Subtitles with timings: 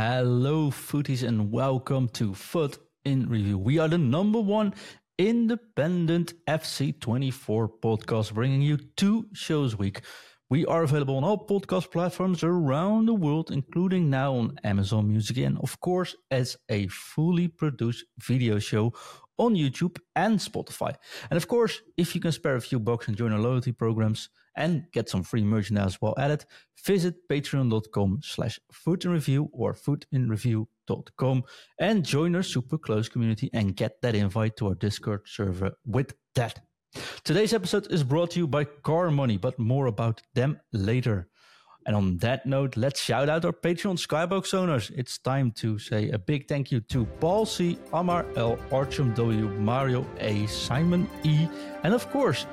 [0.00, 3.58] Hello, footies, and welcome to FUT in Review.
[3.58, 4.72] We are the number one
[5.18, 10.02] independent FC24 podcast, bringing you two shows a week.
[10.50, 15.38] We are available on all podcast platforms around the world, including now on Amazon Music,
[15.38, 18.92] and of course, as a fully produced video show
[19.36, 20.94] on YouTube and Spotify.
[21.28, 24.28] And of course, if you can spare a few bucks and join our loyalty programs
[24.58, 26.44] and get some free merchandise while at it,
[26.84, 31.44] visit patreon.com slash futinreview or futinreview.com
[31.78, 36.14] and join our super close community and get that invite to our Discord server with
[36.34, 36.60] that.
[37.22, 41.28] Today's episode is brought to you by CarMoney, but more about them later.
[41.86, 44.90] And on that note, let's shout out our Patreon Skybox owners.
[44.94, 49.48] It's time to say a big thank you to Paul C, Amar L, Archum W,
[49.60, 51.48] Mario A, Simon E,
[51.84, 52.46] and of course,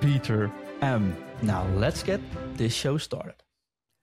[0.00, 0.50] Peter
[0.80, 1.16] Ehm, M.
[1.42, 2.20] Now let's get
[2.56, 3.34] this show started.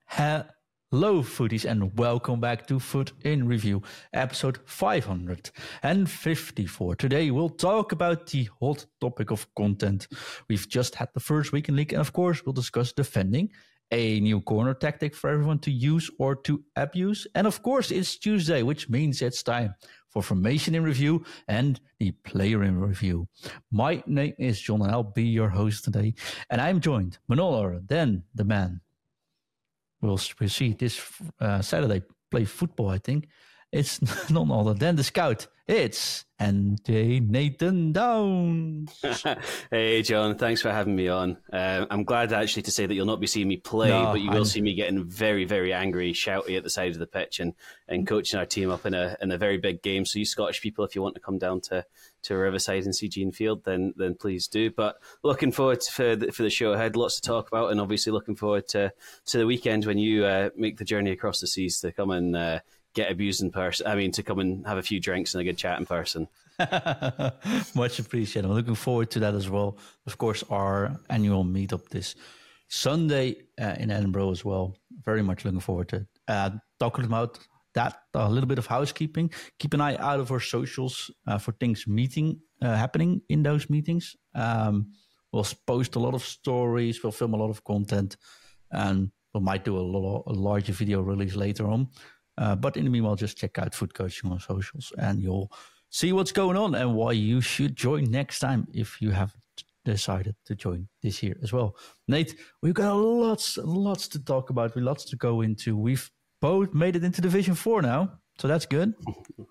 [0.08, 6.96] Hello, footies, and welcome back to FUT in Review, episode 554.
[6.96, 10.06] Today we'll talk about the hot topic of content.
[10.48, 13.52] We've just had the first weekend league, and of course, we'll discuss defending
[13.90, 17.26] a new corner tactic for everyone to use or to abuse.
[17.34, 19.74] And of course, it's Tuesday, which means it's time
[20.10, 23.28] for formation in review and the player in review.
[23.70, 26.14] My name is John, and I'll be your host today.
[26.50, 28.80] And I'm joined, Manolo, then the man.
[30.00, 31.00] We'll, see this
[31.40, 33.28] uh, Saturday play football, I think.
[33.72, 34.00] It's
[34.30, 35.46] none other than the scout.
[35.66, 39.04] It's Ante Nathan Downs.
[39.70, 40.38] hey, John.
[40.38, 41.38] Thanks for having me on.
[41.52, 44.20] Uh, I'm glad actually to say that you'll not be seeing me play, no, but
[44.20, 44.44] you will I'm...
[44.44, 47.54] see me getting very, very angry, shouty at the side of the pitch, and,
[47.88, 50.04] and coaching our team up in a in a very big game.
[50.06, 51.84] So, you Scottish people, if you want to come down to,
[52.22, 54.70] to Riverside and see Gene Field, then then please do.
[54.70, 57.80] But looking forward to, for the, for the show ahead, lots to talk about, and
[57.80, 58.92] obviously looking forward to
[59.26, 62.36] to the weekend when you uh, make the journey across the seas to come and.
[62.36, 62.60] Uh,
[62.96, 63.86] get abused in person.
[63.86, 66.26] I mean, to come and have a few drinks and a good chat in person.
[67.74, 68.48] Much appreciated.
[68.48, 69.78] I'm looking forward to that as well.
[70.06, 72.16] Of course, our annual meetup this
[72.68, 74.74] Sunday uh, in Edinburgh as well.
[75.04, 77.38] Very much looking forward to uh, talking about
[77.74, 78.00] that.
[78.14, 79.30] A little bit of housekeeping.
[79.58, 83.68] Keep an eye out of our socials uh, for things meeting uh, happening in those
[83.68, 84.16] meetings.
[84.34, 84.92] Um,
[85.32, 87.02] we'll post a lot of stories.
[87.02, 88.16] We'll film a lot of content,
[88.72, 91.88] and we might do a, lot, a larger video release later on.
[92.38, 95.50] Uh, but in the meanwhile, just check out FUT Coaching on socials and you'll
[95.90, 99.42] see what's going on and why you should join next time if you haven't
[99.84, 101.76] decided to join this year as well.
[102.08, 104.74] Nate, we've got lots and lots to talk about.
[104.74, 105.76] We lots to go into.
[105.76, 106.10] We've
[106.40, 108.18] both made it into Division Four now.
[108.38, 108.92] So that's good.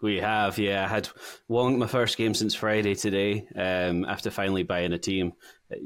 [0.04, 0.86] We have, yeah.
[0.86, 1.10] I had
[1.48, 3.48] won my first game since Friday today.
[3.56, 5.34] Um, after finally buying a team,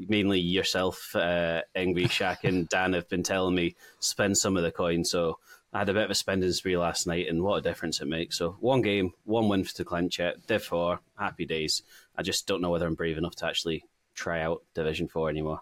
[0.06, 4.70] mainly yourself, uh, Ingvi, Shaq, and Dan have been telling me spend some of the
[4.70, 5.04] coin.
[5.06, 5.38] So
[5.72, 8.08] I had a bit of a spending spree last night, and what a difference it
[8.08, 8.38] makes.
[8.38, 10.46] So one game, one win to clinch it.
[10.46, 11.82] Div four, happy days.
[12.16, 15.60] I just don't know whether I'm brave enough to actually try out Division four anymore.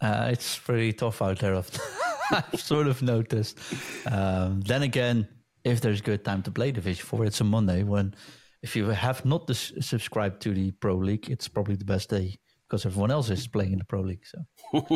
[0.00, 1.56] Uh, it's pretty tough out there.
[1.56, 1.70] I've
[2.60, 3.58] sort of noticed.
[4.06, 5.26] Um, then again,
[5.64, 7.82] if there's a good time to play Division four, it's a Monday.
[7.82, 8.14] When
[8.62, 12.36] if you have not dis- subscribed to the Pro League, it's probably the best day
[12.68, 14.24] because everyone else is playing in the Pro League.
[14.24, 14.86] So.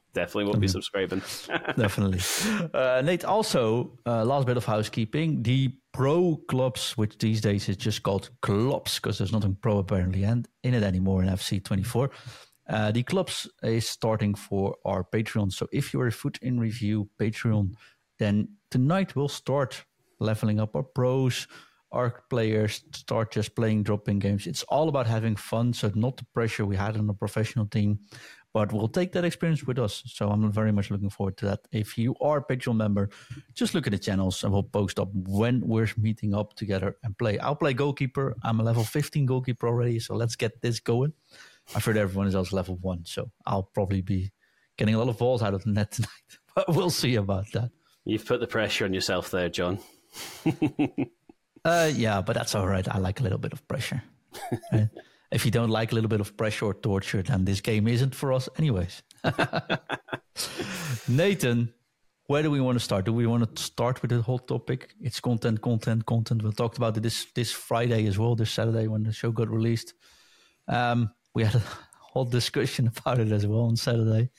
[0.16, 0.72] Definitely won't be mm-hmm.
[0.72, 1.22] subscribing.
[1.76, 2.20] Definitely.
[2.72, 5.42] Uh, Nate, also, uh, last bit of housekeeping.
[5.42, 10.24] The pro clubs, which these days is just called clubs because there's nothing pro apparently
[10.24, 12.10] and in it anymore in FC24.
[12.66, 15.52] Uh, the clubs is starting for our Patreon.
[15.52, 17.74] So if you're a FUT in Review Patreon,
[18.18, 19.84] then tonight we'll start
[20.18, 21.46] leveling up our pros,
[21.92, 24.46] our players, start just playing dropping games.
[24.46, 25.74] It's all about having fun.
[25.74, 27.98] So not the pressure we had on a professional team
[28.52, 30.02] but we'll take that experience with us.
[30.06, 31.60] So I'm very much looking forward to that.
[31.72, 33.10] If you are a Patreon member,
[33.54, 37.16] just look at the channels and we'll post up when we're meeting up together and
[37.18, 37.38] play.
[37.38, 38.34] I'll play goalkeeper.
[38.42, 41.12] I'm a level 15 goalkeeper already, so let's get this going.
[41.74, 44.32] I've heard everyone is also level one, so I'll probably be
[44.76, 46.10] getting a lot of balls out of the net tonight.
[46.54, 47.70] But we'll see about that.
[48.04, 49.80] You've put the pressure on yourself there, John.
[51.64, 52.86] uh, yeah, but that's all right.
[52.88, 54.02] I like a little bit of pressure.
[55.30, 58.14] If you don't like a little bit of pressure or torture, then this game isn't
[58.14, 59.02] for us, anyways.
[61.08, 61.72] Nathan,
[62.26, 63.04] where do we want to start?
[63.04, 64.94] Do we want to start with the whole topic?
[65.00, 66.42] It's content, content, content.
[66.42, 69.48] We talked about it this this Friday as well, this Saturday when the show got
[69.48, 69.94] released.
[70.68, 71.62] Um, we had a
[72.00, 74.30] whole discussion about it as well on Saturday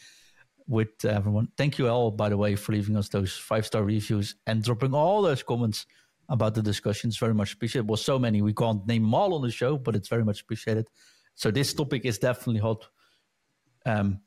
[0.67, 1.47] with everyone.
[1.57, 4.93] Thank you all, by the way, for leaving us those five star reviews and dropping
[4.93, 5.85] all those comments
[6.29, 7.17] about the discussions.
[7.17, 7.89] Very much appreciated.
[7.89, 10.41] Well, so many we can't name them all on the show, but it's very much
[10.41, 10.87] appreciated.
[11.35, 12.87] So this topic is definitely hot.
[13.85, 14.21] Um,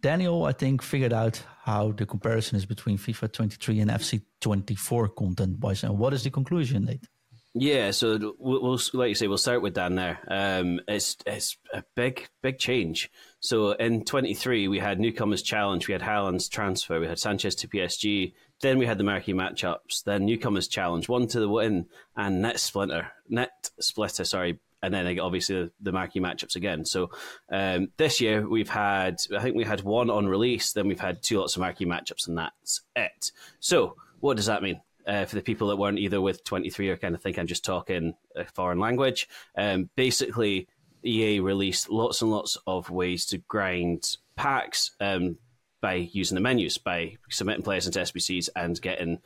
[0.00, 5.08] Daniel, I think, figured out how the comparison is between FIFA 23 and FC 24
[5.08, 5.82] content wise.
[5.82, 7.06] And what is the conclusion, Nate?
[7.54, 10.18] Yeah, so we'll, we'll, like you say, we'll start with Dan there.
[10.28, 13.10] Um, it's it's a big big change.
[13.40, 17.68] So in 23, we had newcomers challenge, we had Haaland's transfer, we had Sanchez to
[17.68, 18.32] PSG,
[18.62, 21.86] then we had the marquee matchups, then newcomers challenge, one to the win,
[22.16, 26.84] and net splinter, net splitter, sorry, and then obviously the, marquee matchups again.
[26.84, 27.10] So
[27.50, 31.22] um, this year we've had, I think we had one on release, then we've had
[31.22, 33.32] two lots of marquee matchups, and that's it.
[33.60, 34.80] So what does that mean?
[35.04, 37.64] Uh, for the people that weren't either with 23 or kind of think I'm just
[37.64, 40.68] talking a foreign language, um, basically
[41.04, 45.38] EA released lots and lots of ways to grind packs um,
[45.82, 49.18] by using the menus, by submitting players into SBCs and getting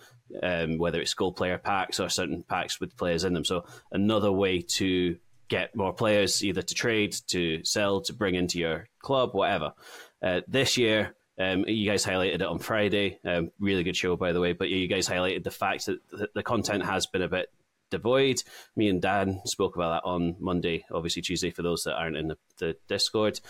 [0.43, 3.44] um, whether it's gold player packs or certain packs with players in them.
[3.44, 5.17] So another way to
[5.49, 9.75] get more players either to trade, to sell, to bring into your club, whatever.
[10.23, 13.20] Uh, this year, um, you guys highlighted it on Friday.
[13.25, 14.55] Um, really good show, by the way.
[14.55, 16.00] But you guys highlighted the fact that
[16.35, 17.53] the content has been a bit
[17.90, 18.42] devoid.
[18.74, 22.28] Me and Dan spoke about that on Monday, obviously Tuesday for those that aren't in
[22.28, 23.40] the, the Discord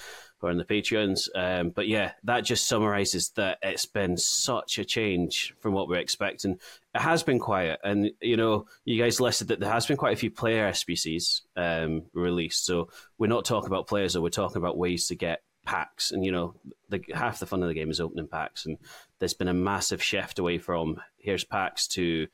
[0.42, 1.28] or in the Patreons.
[1.34, 5.96] Um, but yeah, that just summarizes that it's been such a change from what we're
[5.96, 6.58] expecting.
[6.94, 10.14] It has been quiet, and you know, you guys listed that there has been quite
[10.14, 12.64] a few player SBCs um, released.
[12.64, 12.88] So
[13.18, 16.12] we're not talking about players, or we're talking about ways to get packs.
[16.12, 16.54] And you know,
[16.88, 18.78] the, half the fun of the game is opening packs, and
[19.18, 22.28] there's been a massive shift away from here's packs to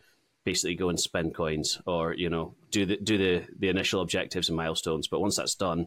[0.44, 4.48] basically go and spend coins or you know do the do the the initial objectives
[4.48, 5.08] and milestones.
[5.08, 5.86] But once that's done,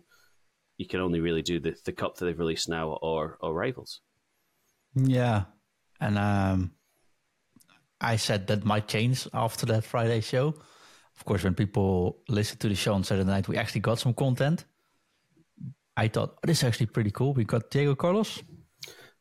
[0.77, 4.01] you can only really do the the cup that they've released now or or rivals.
[4.95, 5.43] Yeah,
[5.99, 6.71] and um,
[7.99, 10.55] I said that might change after that Friday show.
[11.17, 14.13] Of course, when people listen to the show on Saturday night, we actually got some
[14.13, 14.65] content.
[15.97, 17.33] I thought oh, this is actually pretty cool.
[17.33, 18.41] We got Diego Carlos.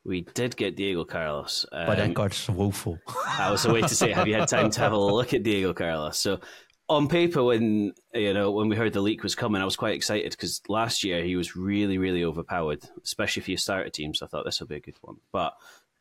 [0.05, 1.65] We did get Diego Carlos.
[1.73, 2.99] Um, but that card's woeful.
[3.39, 5.43] that was a way to say, have you had time to have a look at
[5.43, 6.19] Diego Carlos?
[6.19, 6.41] So
[6.89, 9.95] on paper, when you know when we heard the leak was coming, I was quite
[9.95, 14.15] excited because last year he was really, really overpowered, especially for your starter team.
[14.15, 15.17] So I thought this will be a good one.
[15.33, 15.55] But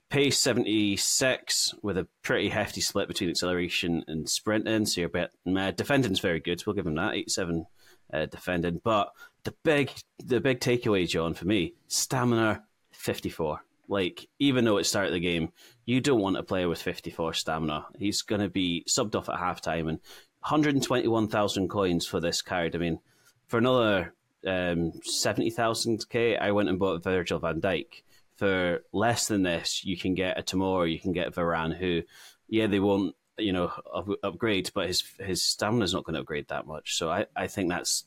[0.10, 4.86] pace seventy six with a pretty hefty split between acceleration and sprinting.
[4.86, 6.60] So your bit uh, defending's very good.
[6.60, 7.66] So we'll give him that eight seven
[8.14, 8.82] uh, defending.
[8.84, 9.12] But
[9.46, 9.92] the big
[10.24, 13.62] the big takeaway, John, for me, stamina fifty four.
[13.94, 15.52] Like, even though it's started the game,
[15.86, 17.86] you don't want a player with 54 stamina.
[18.00, 20.00] He's going to be subbed off at halftime, and
[20.40, 22.76] 121,000 coins for this card.
[22.76, 23.00] I mean,
[23.46, 24.16] for another
[24.48, 28.02] um, 70,000k, I went and bought Virgil van Dijk.
[28.36, 32.02] For less than this, you can get a Tomori, you can get Varane, who,
[32.48, 36.22] yeah, they won't, you know, up- upgrade, but his his stamina is not going to
[36.22, 36.96] upgrade that much.
[36.96, 38.06] So I, I think that's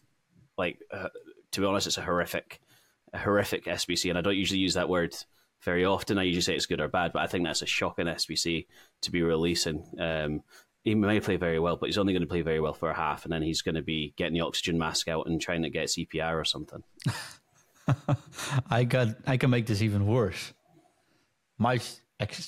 [0.58, 1.10] like, uh,
[1.52, 2.60] to be honest, it's a horrific,
[3.12, 5.14] a horrific SBC, and I don't usually use that word
[5.62, 6.18] very often.
[6.18, 8.66] I usually say it's good or bad, but I think that's a shocking SBC
[9.02, 9.84] to be releasing.
[9.98, 10.42] Um,
[10.84, 12.96] he may play very well, but he's only going to play very well for a
[12.96, 15.70] half, and then he's going to be getting the oxygen mask out and trying to
[15.70, 16.82] get CPR or something.
[18.70, 19.08] I got.
[19.26, 20.52] I can make this even worse.
[21.58, 21.80] My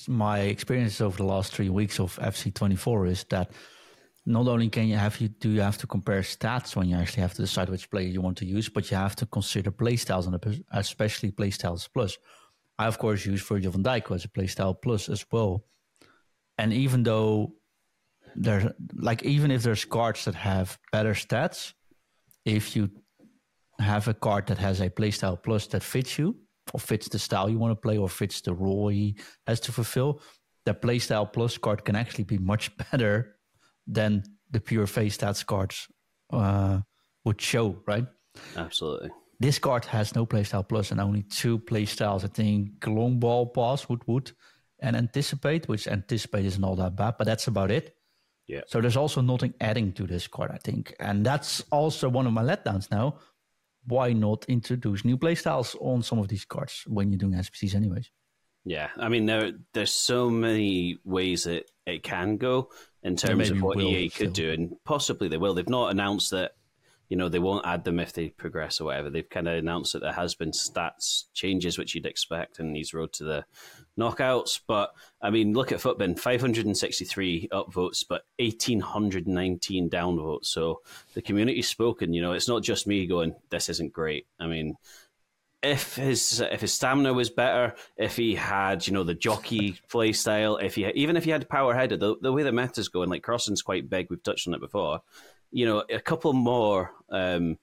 [0.07, 3.51] my experience over the last three weeks of FC twenty four is that
[4.25, 7.21] not only can you have you do you have to compare stats when you actually
[7.21, 10.27] have to decide which player you want to use, but you have to consider playstyles
[10.27, 12.17] and especially playstyles plus.
[12.79, 15.65] I of course use Virgil van Dijk as a playstyle plus as well.
[16.57, 17.53] And even though
[18.35, 18.65] there's
[18.95, 21.73] like even if there's cards that have better stats,
[22.45, 22.89] if you
[23.79, 26.35] have a card that has a playstyle plus that fits you
[26.73, 29.15] or fits the style you want to play or fits the role he
[29.45, 30.21] has to fulfill,
[30.65, 33.35] that playstyle plus card can actually be much better
[33.87, 35.87] than the pure face stats cards
[36.31, 36.79] uh,
[37.25, 38.05] would show, right?
[38.55, 39.09] Absolutely.
[39.39, 42.25] This card has no playstyle plus and only two playstyles.
[42.25, 44.31] I think long ball pass, would would,
[44.79, 47.95] and anticipate, which anticipate isn't all that bad, but that's about it.
[48.47, 48.61] Yeah.
[48.67, 52.33] So there's also nothing adding to this card, I think, and that's also one of
[52.33, 53.19] my letdowns now.
[53.85, 58.11] Why not introduce new playstyles on some of these cards when you're doing SBCs, anyways?
[58.65, 62.69] Yeah, I mean there there's so many ways that it can go
[63.03, 64.47] in terms of what EA could still.
[64.47, 65.53] do, and possibly they will.
[65.53, 66.51] They've not announced that
[67.09, 69.09] you know, they won't add them if they progress or whatever.
[69.09, 72.93] They've kind of announced that there has been stats changes, which you'd expect in these
[72.93, 73.45] road to the
[73.99, 74.61] knockouts.
[74.67, 80.45] But I mean, look at FUTBIN 563 upvotes, but 1,819 downvotes.
[80.45, 80.81] So
[81.15, 82.13] the community's spoken.
[82.13, 84.27] You know, it's not just me going, this isn't great.
[84.39, 84.75] I mean,
[85.63, 90.13] if his if his stamina was better, if he had you know the jockey play
[90.13, 93.09] style, if he even if he had power headed, the, the way the meta's going,
[93.09, 94.07] like crossing's quite big.
[94.09, 95.01] We've touched on it before
[95.51, 97.57] you know, a couple more um,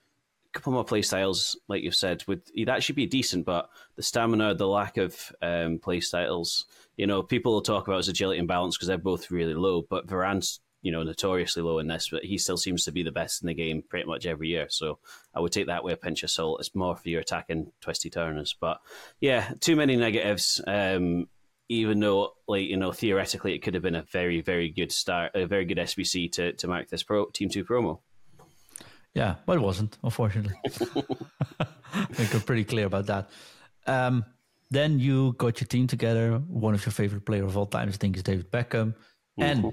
[0.57, 4.55] couple more play styles, like you've said, would he'd actually be decent, but the stamina,
[4.55, 6.66] the lack of um, play styles,
[6.97, 9.83] you know, people will talk about his agility and balance because they're both really low,
[9.88, 13.11] but Varane's you know notoriously low in this, but he still seems to be the
[13.11, 14.66] best in the game pretty much every year.
[14.71, 14.99] So
[15.35, 16.61] I would take that with a pinch of salt.
[16.61, 18.81] It's more for your attacking twisty turners, but
[19.21, 20.61] yeah, too many negatives.
[20.66, 21.28] Um,
[21.68, 25.32] even though, like you know, theoretically, it could have been a very, very good start,
[25.35, 28.00] a very good SBC to to mark this pro Team Two promo.
[29.14, 30.54] Yeah, but it wasn't, unfortunately.
[30.64, 33.30] I think I'm pretty clear about that.
[33.87, 34.26] Um,
[34.70, 36.37] then you got your team together.
[36.37, 38.94] One of your favorite players of all time, I think, is David Beckham.
[39.38, 39.42] Mm-hmm.
[39.42, 39.73] And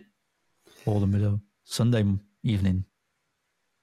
[0.86, 2.06] all the middle Sunday
[2.44, 2.86] evening,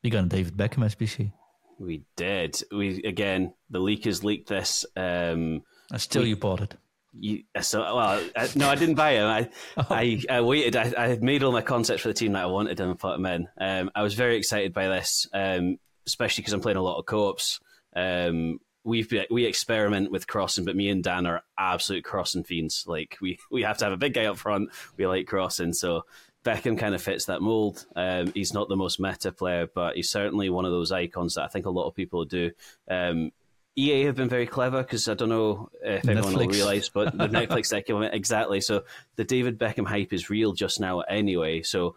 [0.02, 1.32] you got a David Beckham SBC.
[1.78, 2.62] We did.
[2.70, 4.86] We again, the leakers leaked this.
[4.96, 5.62] Um,
[5.96, 6.74] still, we, you bought it.
[7.12, 9.26] You, so well, I, no, I didn't buy him.
[9.26, 9.86] I, oh.
[9.90, 10.76] I, I, waited.
[10.76, 13.12] I, I had made all my concepts for the team that I wanted and put
[13.12, 13.48] them in.
[13.60, 17.06] Um, I was very excited by this, um, especially because I'm playing a lot of
[17.06, 17.60] co-ops.
[17.96, 22.84] Um, we've we experiment with crossing, but me and Dan are absolute crossing fiends.
[22.86, 24.70] Like we we have to have a big guy up front.
[24.96, 26.04] We like crossing, so
[26.44, 27.84] Beckham kind of fits that mold.
[27.94, 31.44] Um, he's not the most meta player, but he's certainly one of those icons that
[31.44, 32.50] I think a lot of people do.
[32.88, 33.32] Um,
[33.80, 36.08] EA have been very clever because I don't know if Netflix.
[36.08, 38.60] everyone will realise, but the Netflix document exactly.
[38.60, 38.84] So
[39.16, 41.62] the David Beckham hype is real just now anyway.
[41.62, 41.96] So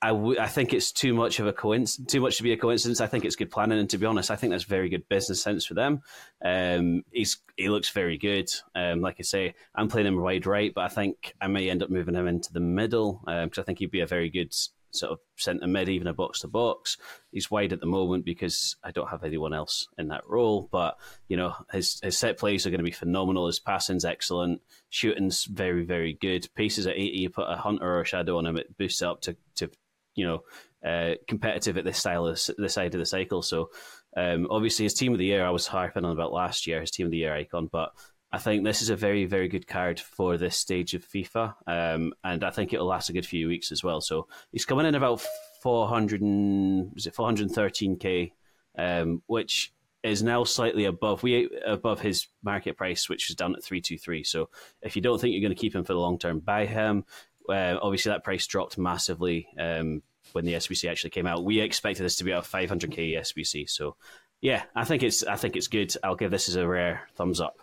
[0.00, 2.56] I, w- I think it's too much of a coincidence, too much to be a
[2.56, 3.00] coincidence.
[3.00, 5.42] I think it's good planning, and to be honest, I think that's very good business
[5.42, 6.02] sense for them.
[6.44, 8.48] Um, he's he looks very good.
[8.76, 11.82] Um, like I say, I'm playing him wide right, but I think I may end
[11.82, 14.54] up moving him into the middle because um, I think he'd be a very good
[14.98, 16.96] sort of centre mid, even a box to box.
[17.30, 20.68] He's wide at the moment because I don't have anyone else in that role.
[20.70, 20.96] But
[21.28, 23.46] you know, his his set plays are going to be phenomenal.
[23.46, 24.60] His passing's excellent.
[24.90, 26.48] Shooting's very very good.
[26.54, 27.18] Paces at eighty.
[27.18, 29.70] You put a hunter or a shadow on him, it boosts up to to
[30.14, 30.42] you know
[30.84, 33.42] uh, competitive at this style of this side of the cycle.
[33.42, 33.70] So
[34.16, 36.90] um, obviously his team of the year I was harping on about last year, his
[36.90, 37.92] team of the year icon, but
[38.30, 42.12] I think this is a very very good card for this stage of FIFA, um,
[42.22, 44.00] and I think it'll last a good few weeks as well.
[44.00, 45.24] So he's coming in about
[45.62, 48.34] four hundred and was it four hundred thirteen k,
[48.76, 53.64] um, which is now slightly above we above his market price, which is down at
[53.64, 54.24] three two three.
[54.24, 54.50] So
[54.82, 57.04] if you don't think you're going to keep him for the long term, buy him.
[57.48, 61.44] Uh, obviously, that price dropped massively um, when the SBC actually came out.
[61.44, 63.96] We expected this to be a 500k SBC, so
[64.42, 65.94] yeah, I think it's I think it's good.
[66.04, 67.58] I'll give this as a rare thumbs up.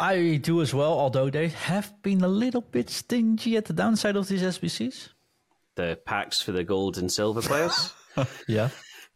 [0.00, 4.16] I do as well, although they have been a little bit stingy at the downside
[4.16, 5.10] of these SBCs.
[5.76, 7.92] The packs for the gold and silver players.
[8.48, 8.70] yeah.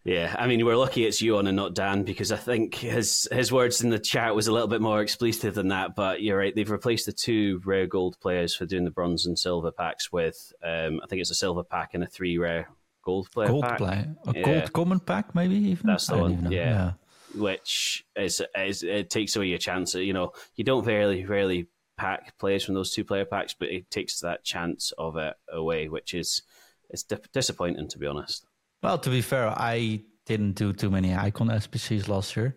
[0.04, 3.26] Yeah, I mean, we're lucky it's you on and not Dan because I think his
[3.32, 5.96] his words in the chat was a little bit more expletive than that.
[5.96, 9.38] But you're right; they've replaced the two rare gold players for doing the bronze and
[9.38, 12.68] silver packs with, um, I think it's a silver pack and a three rare
[13.02, 13.48] gold player.
[13.48, 13.78] Gold pack.
[13.78, 14.42] play, a yeah.
[14.42, 15.86] gold common pack, maybe even.
[15.86, 16.52] That's the one.
[16.52, 16.60] Yeah.
[16.60, 16.92] yeah.
[17.36, 19.94] Which is, is it takes away your chance.
[19.94, 23.90] You know, you don't very rarely pack players from those two player packs, but it
[23.90, 26.42] takes that chance of it away, which is
[26.90, 28.46] it's disappointing to be honest.
[28.82, 32.56] Well, to be fair, I didn't do too many icon SBCs last year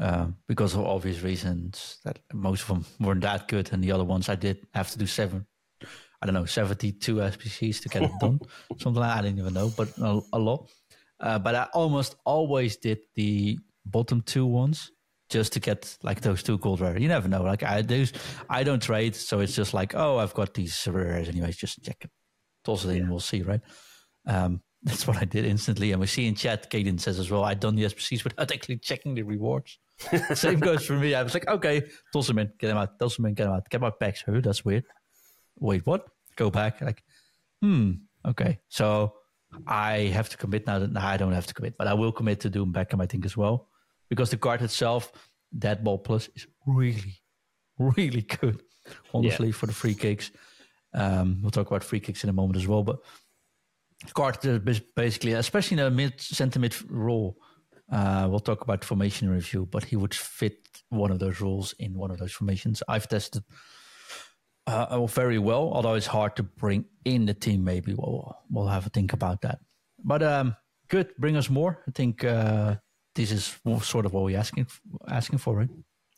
[0.00, 4.04] uh, because of obvious reasons that most of them weren't that good, and the other
[4.04, 5.46] ones I did have to do seven.
[6.22, 8.40] I don't know, seventy-two SBCs to get it done,
[8.78, 9.16] something like.
[9.16, 10.70] I didn't even know, but a, a lot.
[11.20, 14.90] Uh, but I almost always did the bottom two ones
[15.30, 16.98] just to get like those two gold rare.
[16.98, 17.42] You never know.
[17.42, 18.06] Like I do,
[18.48, 21.56] I don't trade, so it's just like, oh, I've got these rares anyways.
[21.56, 22.10] Just check it,
[22.64, 23.60] toss it in, we'll see, right?
[24.26, 25.92] Um, that's what I did instantly.
[25.92, 28.78] And we see in chat, Caden says as well, I'd done the SBCs without actually
[28.78, 29.78] checking the rewards.
[30.34, 31.14] Same goes for me.
[31.14, 33.54] I was like, okay, toss them in, get them out, toss them in, get them
[33.54, 34.24] out, get my packs.
[34.28, 34.84] Oh, that's weird.
[35.58, 36.06] Wait, what?
[36.36, 36.80] Go back.
[36.80, 37.02] Like,
[37.62, 37.92] hmm,
[38.26, 38.58] okay.
[38.68, 39.14] So
[39.66, 40.80] I have to commit now.
[40.80, 43.06] That, no, I don't have to commit, but I will commit to Doom Beckham, I
[43.06, 43.68] think, as well.
[44.08, 45.12] Because the card itself,
[45.52, 47.20] that ball plus, is really,
[47.78, 48.62] really good,
[49.12, 49.52] honestly, yeah.
[49.52, 50.30] for the free kicks.
[50.92, 52.98] Um, we'll talk about free kicks in a moment as well, but
[54.12, 57.36] Carter basically, especially in a mid center mid role.
[57.90, 60.56] Uh, we'll talk about formation review, but he would fit
[60.88, 62.82] one of those roles in one of those formations.
[62.88, 63.44] I've tested
[64.66, 67.64] uh, very well, although it's hard to bring in the team.
[67.64, 69.58] Maybe we'll we'll have a think about that.
[70.02, 70.56] But um,
[70.88, 71.82] good, bring us more.
[71.86, 72.76] I think uh,
[73.14, 74.66] this is sort of what we're asking
[75.08, 75.68] asking for, right?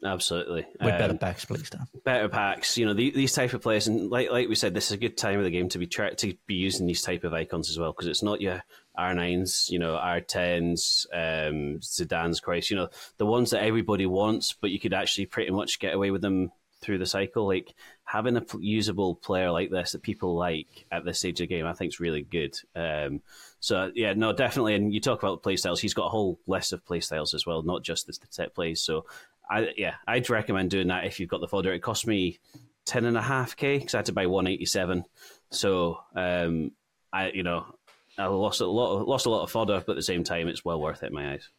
[0.04, 0.66] Absolutely.
[0.80, 1.86] With um, better packs, please, Dan.
[2.04, 2.76] Better packs.
[2.76, 4.96] You know, the, these type of players, and like like we said, this is a
[4.96, 7.70] good time of the game to be try, to be using these type of icons
[7.70, 8.62] as well, because it's not your
[8.98, 14.70] R9s, you know, R10s, um, Zidane's Christ, you know, the ones that everybody wants, but
[14.70, 16.52] you could actually pretty much get away with them
[16.87, 17.47] through the cycle.
[17.47, 17.75] Like
[18.05, 21.66] having a usable player like this that people like at this stage of the game,
[21.66, 22.57] I think is really good.
[22.75, 23.21] Um,
[23.61, 24.76] so yeah, no, definitely.
[24.76, 25.81] And you talk about playstyles.
[25.81, 28.81] He's got a whole list of playstyles as well, not just the set plays.
[28.81, 29.05] So
[29.50, 31.73] I yeah, I'd recommend doing that if you've got the fodder.
[31.73, 32.38] It cost me
[32.85, 35.05] ten and a half k because I had to buy one eighty seven.
[35.50, 36.73] So um,
[37.12, 37.66] I you know
[38.19, 40.64] I lost a lot lost a lot of fodder, but at the same time, it's
[40.64, 41.50] well worth it in my eyes.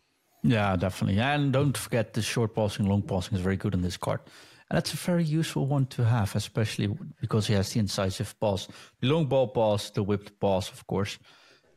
[0.43, 1.19] Yeah, definitely.
[1.19, 4.21] And don't forget the short passing, long passing is very good in this card.
[4.69, 6.89] And that's a very useful one to have, especially
[7.21, 8.67] because he has the incisive pass,
[8.99, 11.17] the long ball pass, the whipped pass, of course,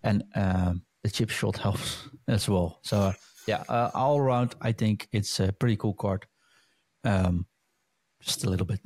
[0.02, 2.80] and um, the chip shot helps as well.
[2.82, 3.12] So, uh,
[3.47, 6.26] yeah, uh, all around, I think it's a pretty cool card.
[7.04, 7.47] Um,
[8.20, 8.80] just a little bit.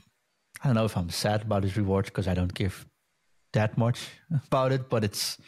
[0.63, 2.87] I don't know if I'm sad about his reward because I don't give
[3.53, 4.09] that much
[4.47, 5.39] about it, but it's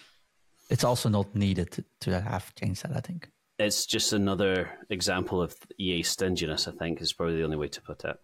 [0.68, 2.96] it's also not needed to, to have changed that.
[2.96, 6.66] I think it's just another example of EA stinginess.
[6.66, 8.16] I think is probably the only way to put it.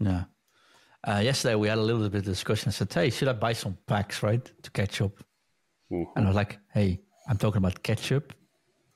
[0.00, 0.24] Yeah.
[1.06, 2.68] Uh, yesterday we had a little bit of discussion.
[2.68, 5.12] I said, "Hey, should I buy some packs, right, to catch up?"
[5.92, 6.16] Mm-hmm.
[6.16, 8.32] And I was like, "Hey, I'm talking about ketchup,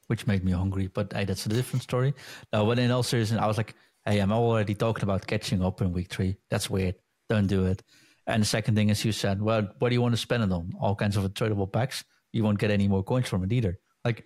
[0.09, 2.15] which made me hungry, but hey, that's a different story."
[2.53, 5.81] Now, when in all seriousness, I was like, "Hey, I'm already talking about catching up
[5.81, 6.37] in week three.
[6.51, 6.97] That's weird.
[7.29, 7.83] Don't do it."
[8.27, 10.53] And the second thing is, you said, "Well, what do you want to spend it
[10.53, 10.73] on?
[10.81, 12.05] All kinds of tradable packs.
[12.33, 14.25] You won't get any more coins from it either." Like,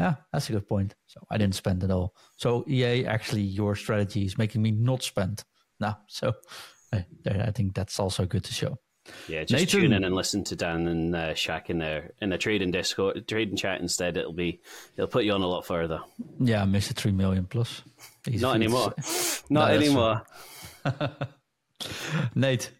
[0.00, 0.94] yeah, that's a good point.
[1.06, 2.14] So I didn't spend it all.
[2.36, 5.44] So EA, actually, your strategy is making me not spend
[5.80, 5.98] now.
[6.08, 6.34] So
[6.92, 8.78] I, I think that's also good to show.
[9.28, 12.30] Yeah, just Nathan, tune in and listen to Dan and uh, Shaq in there in
[12.30, 14.16] the trading Discord, trading chat instead.
[14.16, 14.60] It'll be
[14.96, 16.00] it'll put you on a lot further.
[16.40, 17.82] Yeah, Mister Three Million plus.
[18.28, 18.94] Easy Not anymore.
[19.50, 20.22] Not no, anymore.
[22.34, 22.70] Nate,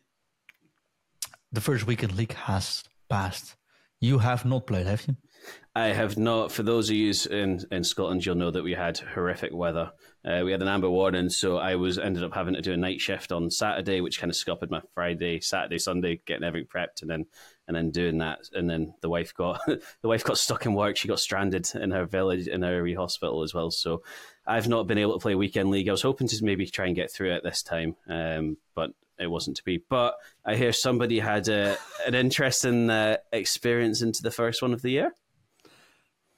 [1.53, 3.55] the first weekend league has passed.
[4.01, 5.17] You have not played, have you?
[5.77, 6.53] I have not.
[6.53, 9.93] For those of you in, in Scotland, you'll know that we had horrific weather.
[10.25, 12.79] Uh, we had an amber warning, so I was ended up having to do a
[12.79, 17.03] night shift on Saturday, which kind of scuppered my Friday, Saturday, Sunday, getting everything prepped,
[17.03, 17.27] and then
[17.69, 18.49] and then doing that.
[18.55, 20.97] And then the wife got the wife got stuck in work.
[20.97, 23.71] She got stranded in her village in her hospital as well.
[23.71, 24.03] So
[24.47, 25.91] I've not been able to play weekend league.
[25.91, 29.27] I was hoping to maybe try and get through it this time, um, but it
[29.27, 29.85] wasn't to be.
[29.91, 34.81] But I hear somebody had a, an interesting uh, experience into the first one of
[34.81, 35.13] the year.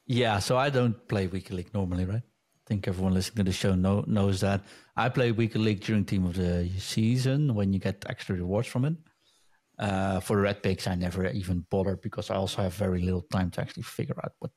[0.09, 2.23] Yeah, so I don't play Weekly League normally, right?
[2.23, 4.63] I think everyone listening to the show know, knows that.
[4.97, 8.87] I play Weekly League during Team of the Season when you get extra rewards from
[8.87, 8.95] it.
[9.79, 13.27] Uh, for the red picks, I never even bother because I also have very little
[13.31, 14.51] time to actually figure out what,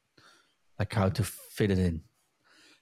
[0.79, 2.01] like, how to fit it in.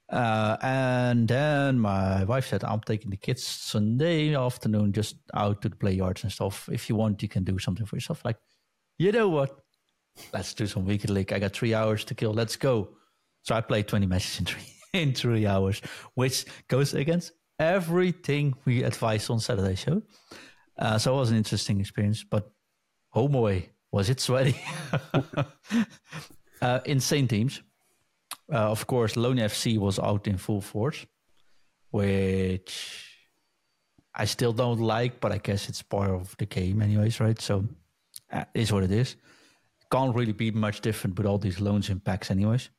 [0.07, 5.69] Uh, and then my wife said, I'm taking the kids Sunday afternoon just out to
[5.69, 6.69] the play yards and stuff.
[6.71, 8.23] If you want, you can do something for yourself.
[8.23, 8.37] Like,
[8.99, 9.59] you know what?
[10.33, 11.33] Let's do some weekend league.
[11.33, 12.33] I got three hours to kill.
[12.33, 12.89] Let's go.
[13.43, 15.81] So I played 20 matches in three, in three hours,
[16.15, 20.01] which goes against everything we advised on Saturday show.
[20.77, 22.51] Uh, so it was an interesting experience, but
[23.13, 24.55] oh boy, was it sweaty.
[26.61, 27.61] uh, insane teams.
[28.51, 31.05] Uh, of course, Loan FC was out in full force,
[31.91, 33.05] which
[34.15, 37.39] I still don't like, but I guess it's part of the game, anyways, right?
[37.39, 37.65] So
[38.31, 39.15] uh, is what it is
[39.91, 42.69] can't really be much different with all these loans impacts, anyways.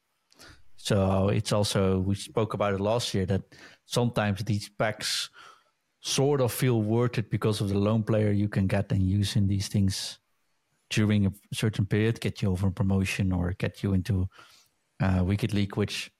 [0.76, 3.42] So it's also we spoke about it last year that
[3.84, 5.28] sometimes these packs
[6.00, 9.36] sort of feel worth it because of the loan player you can get and use
[9.36, 10.18] in these things
[10.88, 14.28] during a certain period, get you over a promotion or get you into
[15.00, 16.10] uh, Weekend League, which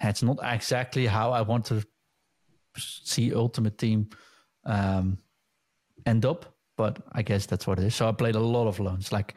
[0.00, 1.84] that's not exactly how I want to
[2.76, 4.08] see Ultimate Team
[4.64, 5.18] um,
[6.06, 7.94] end up, but I guess that's what it is.
[7.94, 9.34] So I played a lot of loans, like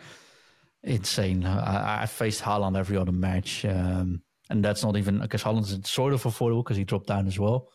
[0.83, 1.45] insane.
[1.45, 6.13] I, I faced Haaland every other match, um, and that's not even because Haaland's sort
[6.13, 7.69] of affordable because he dropped down as well.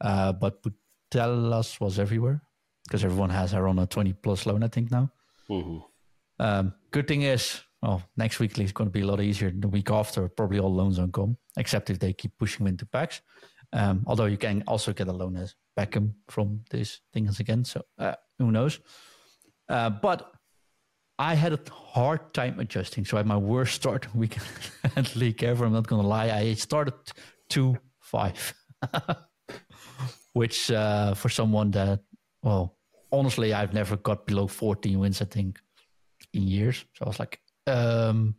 [0.00, 2.42] Uh, but Putellas was everywhere
[2.86, 5.10] because everyone has her on a 20 plus loan, I think now.
[5.48, 5.78] Mm-hmm.
[6.38, 9.50] Um, good thing is, well, next week is going to be a lot easier.
[9.50, 13.20] The week after, probably all loans don't come, except if they keep pushing into packs.
[13.72, 17.82] Um, although you can also get a loan as Beckham from these things again, so
[17.98, 18.80] uh, who knows?
[19.68, 20.33] Uh, but
[21.18, 23.04] I had a hard time adjusting.
[23.04, 24.46] So I had my worst start weekend
[24.96, 25.64] at league ever.
[25.64, 26.30] I'm not going to lie.
[26.30, 26.94] I started
[27.50, 28.54] 2 5,
[30.32, 32.00] which uh, for someone that,
[32.42, 32.76] well,
[33.12, 35.60] honestly, I've never got below 14 wins, I think,
[36.32, 36.84] in years.
[36.94, 38.34] So I was like, um,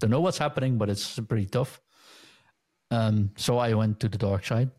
[0.00, 1.80] don't know what's happening, but it's pretty tough.
[2.90, 4.70] Um, so I went to the dark side.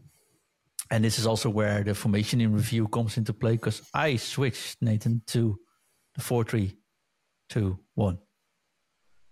[0.92, 4.82] And this is also where the formation in review comes into play because I switched,
[4.82, 5.60] Nathan, to
[6.16, 6.77] the 4 3
[7.50, 8.20] two, one.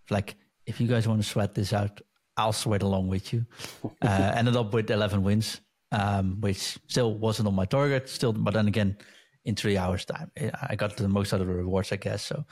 [0.10, 2.02] Like, if you guys want to sweat this out,
[2.38, 3.46] I'll sweat along with you.
[4.02, 5.62] Uh, ended up with 11 wins.
[5.92, 8.10] um, which still wasn't on my target.
[8.10, 8.98] Still, but then again,
[9.46, 10.32] in three hours time,
[10.70, 12.24] I got the most out of the rewards, I guess.
[12.26, 12.44] So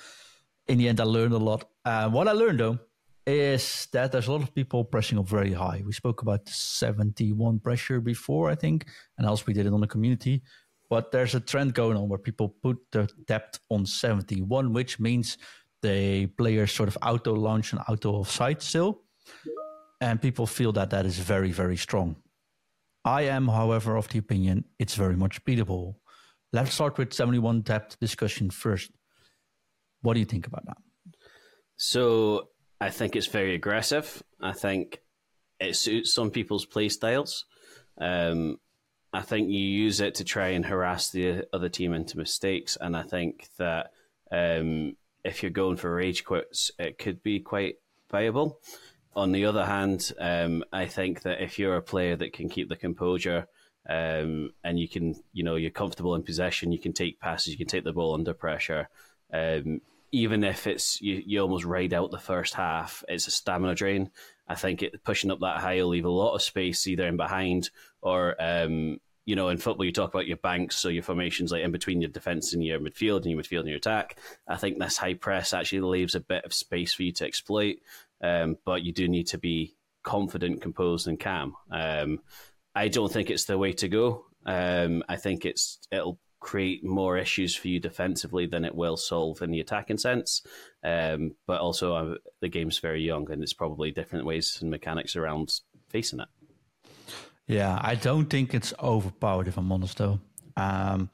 [0.68, 1.66] in the end, I learned a lot.
[1.84, 2.80] Uh, what I learned though
[3.26, 5.82] is that there's a lot of people pressing up very high.
[5.86, 8.86] We spoke about 71 pressure before, I think,
[9.18, 10.44] and also we did it on the community.
[10.94, 15.40] But there's a trend going on where people put the depth on 71, which means
[15.82, 19.02] the players sort of auto launch and auto offside still.
[20.02, 22.18] And people feel that that is very, very strong.
[23.04, 25.96] I am, however, of the opinion it's very much beatable.
[26.52, 28.92] Let's start with 71 depth discussion first.
[30.04, 30.78] What do you think about that?
[31.76, 34.22] So I think it's very aggressive.
[34.40, 35.00] I think
[35.60, 37.46] it suits some people's play styles.
[38.00, 38.58] Um,
[39.14, 42.98] I think you use it to try and harass the other team into mistakes, and
[42.98, 43.92] I think that
[44.32, 47.76] um, if you're going for rage quits, it could be quite
[48.10, 48.60] viable.
[49.16, 52.68] On the other hand, um, I think that if you're a player that can keep
[52.68, 53.48] the composure
[53.88, 57.58] um, and you can, you know, you're comfortable in possession, you can take passes, you
[57.58, 58.90] can take the ball under pressure.
[59.32, 63.76] Um, even if it's you, you almost ride out the first half, it's a stamina
[63.76, 64.10] drain.
[64.48, 67.18] I think it, pushing up that high will leave a lot of space either in
[67.18, 67.70] behind
[68.02, 71.64] or um, you know, in football, you talk about your banks, so your formations like
[71.64, 74.18] in between your defence and your midfield and your midfield and your attack.
[74.48, 77.78] I think this high press actually leaves a bit of space for you to exploit,
[78.22, 81.56] um, but you do need to be confident, composed, and calm.
[81.72, 82.20] Um,
[82.76, 84.26] I don't think it's the way to go.
[84.46, 89.42] Um, I think it's it'll create more issues for you defensively than it will solve
[89.42, 90.42] in the attacking sense.
[90.84, 95.16] Um, but also, uh, the game's very young, and it's probably different ways and mechanics
[95.16, 96.28] around facing it.
[97.48, 100.20] Yeah, I don't think it's overpowered, if I'm honest, though.
[100.56, 101.10] Um,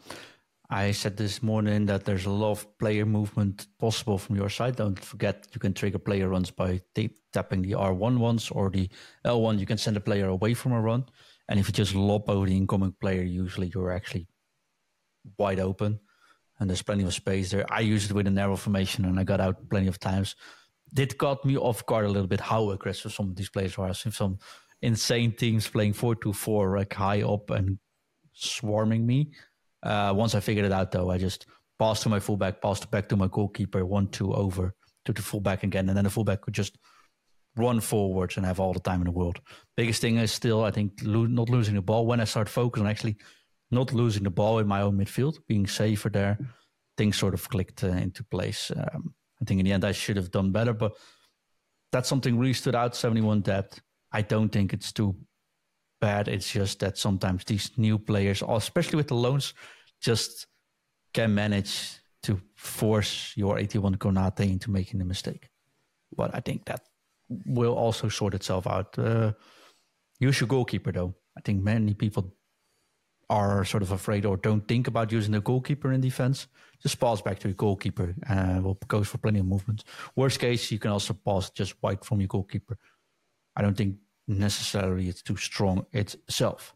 [0.69, 4.75] I said this morning that there's a lot of player movement possible from your side.
[4.75, 8.87] Don't forget you can trigger player runs by t- tapping the R1 once or the
[9.25, 9.57] L1.
[9.57, 11.05] You can send a player away from a run.
[11.47, 14.27] And if you just lob over the incoming player, usually you're actually
[15.39, 15.99] wide open
[16.59, 17.65] and there's plenty of space there.
[17.71, 20.35] I used it with a narrow formation and I got out plenty of times.
[20.93, 23.87] Did caught me off guard a little bit how aggressive some of these players are.
[23.87, 24.37] I've seen some
[24.81, 27.79] insane teams playing 4 to 4 like high up and
[28.33, 29.31] swarming me.
[29.83, 31.45] Uh, once I figured it out though, I just
[31.77, 35.63] passed to my fullback, passed back to my goalkeeper, one two over to the fullback
[35.63, 36.77] again, and then the fullback could just
[37.55, 39.39] run forwards and have all the time in the world.
[39.75, 42.05] Biggest thing is still, I think, lo- not losing the ball.
[42.05, 43.17] When I start focusing on actually
[43.71, 46.37] not losing the ball in my own midfield, being safer there,
[46.97, 48.71] things sort of clicked uh, into place.
[48.75, 50.93] Um, I think in the end I should have done better, but
[51.91, 52.95] that's something really stood out.
[52.95, 53.81] Seventy-one depth.
[54.11, 55.15] I don't think it's too
[56.01, 56.27] bad.
[56.27, 59.53] It's just that sometimes these new players, especially with the loans,
[60.01, 60.47] just
[61.13, 65.49] can manage to force your 81 Konate into making a mistake.
[66.15, 66.81] But I think that
[67.45, 68.97] will also sort itself out.
[68.97, 69.33] Uh,
[70.19, 71.15] use your goalkeeper, though.
[71.37, 72.33] I think many people
[73.29, 76.47] are sort of afraid or don't think about using the goalkeeper in defense.
[76.81, 78.15] Just pass back to your goalkeeper.
[78.27, 79.83] Uh, will goes for plenty of movement.
[80.15, 82.77] Worst case, you can also pass just wide from your goalkeeper.
[83.59, 86.73] I don't think necessarily it's too strong itself.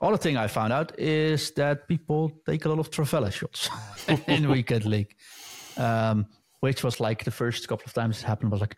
[0.00, 3.70] Other thing I found out is that people take a lot of trivela shots
[4.26, 5.14] in weekend league,
[5.76, 6.26] um,
[6.58, 8.76] which was like the first couple of times it happened was like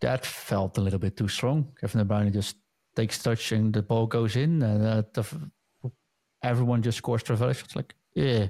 [0.00, 1.72] that felt a little bit too strong.
[1.78, 2.56] Kevin De Bruyne just
[2.96, 5.24] takes touch and the ball goes in, and uh, the,
[6.42, 7.76] everyone just scores trivela shots.
[7.76, 8.46] Like yeah.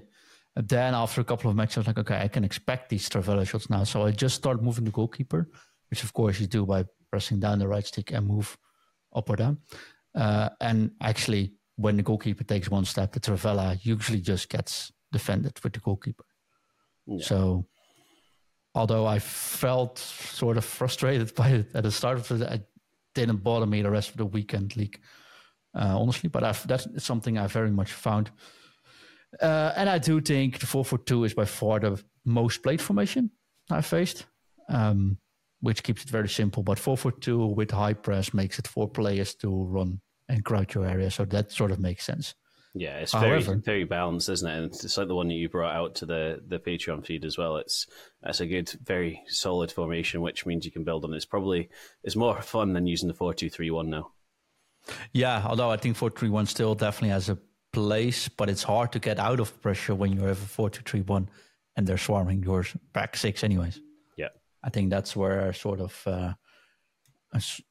[0.57, 3.09] And then after a couple of matches, I was like, okay, I can expect these
[3.09, 3.83] trivela shots now.
[3.83, 5.51] So I just start moving the goalkeeper,
[5.91, 8.59] which of course you do by pressing down the right stick and move
[9.15, 9.57] up or down.
[10.17, 15.57] Uh, and actually, when the goalkeeper takes one step, the trivela usually just gets defended
[15.63, 16.25] with the goalkeeper.
[17.07, 17.25] Yeah.
[17.25, 17.67] So,
[18.75, 22.69] although I felt sort of frustrated by it at the start of it, it
[23.15, 24.99] didn't bother me the rest of the weekend league,
[25.73, 26.29] uh, honestly.
[26.29, 28.33] But I've, that's something I very much found.
[29.41, 32.81] Uh, and I do think the 4 4 2 is by far the most played
[32.81, 33.31] formation
[33.71, 34.27] I faced.
[34.69, 35.19] Um,
[35.61, 36.63] which keeps it very simple.
[36.63, 40.75] But 4 for 2 with high press makes it four players to run and crouch
[40.75, 41.11] your area.
[41.11, 42.35] So that sort of makes sense.
[42.77, 44.57] Yeah, it's very However, very balanced, isn't it?
[44.57, 47.39] And it's like the one that you brought out to the the Patreon feed as
[47.39, 47.57] well.
[47.57, 47.87] It's
[48.21, 51.13] that's a good, very solid formation, which means you can build on.
[51.13, 51.17] It.
[51.17, 51.71] It's probably
[52.03, 54.11] it's more fun than using the four two three one now.
[55.13, 57.39] Yeah, although I think four three one still definitely has a
[57.73, 60.83] place, but it's hard to get out of pressure when you have a four two
[60.85, 61.29] three one
[61.77, 63.81] and they're swarming your back six anyways.
[64.65, 66.33] I think that's where sort of uh,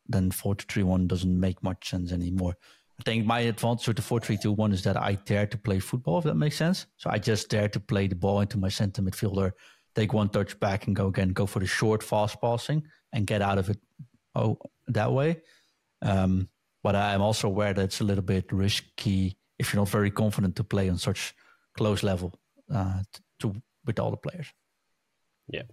[0.08, 2.56] then four two three one doesn't make much sense anymore.
[3.00, 5.58] I think my advantage with the four three two one is that I dare to
[5.58, 6.86] play football, if that makes sense.
[6.98, 9.52] So I just dare to play the ball into my center midfielder,
[9.96, 13.42] take one touch back and go again, go for the short, fast passing and get
[13.42, 13.80] out of it.
[14.36, 15.42] Oh, that way.
[16.02, 16.50] Um,
[16.84, 20.56] but I'm also aware that it's a little bit risky if you're not very confident
[20.58, 21.34] to play on such
[21.78, 22.40] close level
[22.74, 23.02] uh,
[23.40, 24.48] to with all the players.
[25.48, 25.64] Yeah,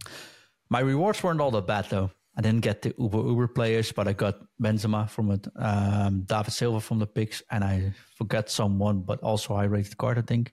[0.70, 2.10] my rewards weren't all that bad though.
[2.36, 6.52] I didn't get the Uber Uber players, but I got Benzema from it, um, David
[6.52, 10.52] Silva from the picks, and I forgot someone, but also I rated card, I think.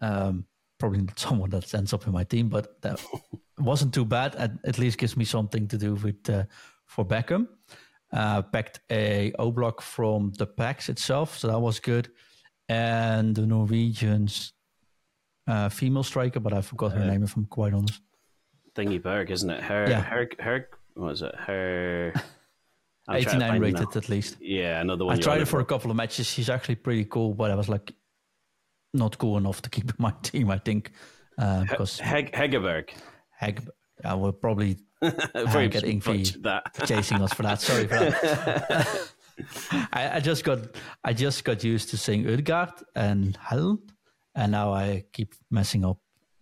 [0.00, 0.44] Um,
[0.78, 3.00] probably not someone that ends up in my team, but that
[3.58, 4.34] wasn't too bad.
[4.34, 6.44] At, at least gives me something to do with uh,
[6.86, 7.46] for Beckham.
[8.12, 12.10] Uh, packed a Oblak from the packs itself, so that was good.
[12.68, 14.52] And the Norwegians
[15.46, 18.02] uh, female striker, but I forgot her name if I'm quite honest.
[18.78, 19.60] Thingy Berg, isn't it?
[19.60, 20.02] Her, yeah.
[20.02, 21.34] her, her, what was it?
[21.34, 22.12] Her.
[23.10, 24.36] 89 rated at least.
[24.40, 25.16] Yeah, another one.
[25.16, 26.26] I tried it for a couple of matches.
[26.26, 27.92] She's actually pretty cool, but I was like,
[28.94, 30.50] not cool enough to keep my team.
[30.50, 30.92] I think
[31.38, 32.90] uh, because Heg- Hegerberg.
[33.30, 33.68] Heg-
[34.04, 36.22] I will probably Very get Ingvi
[36.86, 37.60] chasing us for that.
[37.60, 39.10] Sorry for that.
[39.92, 40.58] I, I, just got
[41.04, 43.78] I just got used to saying Udgard and Hell,
[44.34, 45.98] and now I keep messing up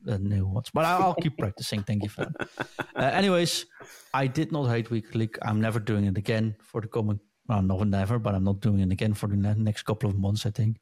[0.07, 0.71] the new ones.
[0.73, 1.83] But I'll, keep practicing.
[1.83, 2.49] Thank you for that.
[2.97, 3.67] Uh, anyways,
[4.15, 5.39] I did not hate Week League.
[5.43, 7.21] I'm never doing it again for the coming.
[7.49, 10.47] Well, not never, but I'm not doing it again for the next couple of months.
[10.47, 10.79] I think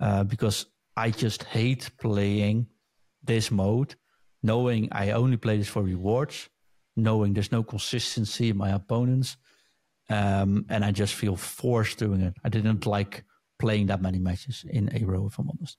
[0.00, 0.66] uh, because
[0.96, 2.66] I just hate playing
[3.24, 3.94] this mode,
[4.42, 6.48] knowing I only play this for rewards,
[6.96, 9.36] knowing there's no consistency in my opponents,
[10.10, 12.34] um, and I just feel forced doing it.
[12.44, 13.24] I didn't like
[13.58, 15.78] playing that many matches in a row, if I'm honest.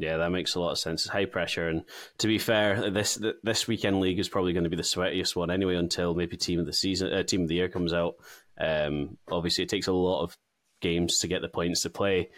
[0.00, 1.02] Yeah, that makes a lot of sense.
[1.02, 1.82] It's high pressure, and
[2.18, 5.50] to be fair, this this weekend league is probably going to be the sweatiest one
[5.50, 5.74] anyway.
[5.74, 8.14] Until maybe team of the season, uh, team of the year comes out.
[8.60, 10.36] Um, obviously, it takes a lot of
[10.80, 12.30] games to get the points to play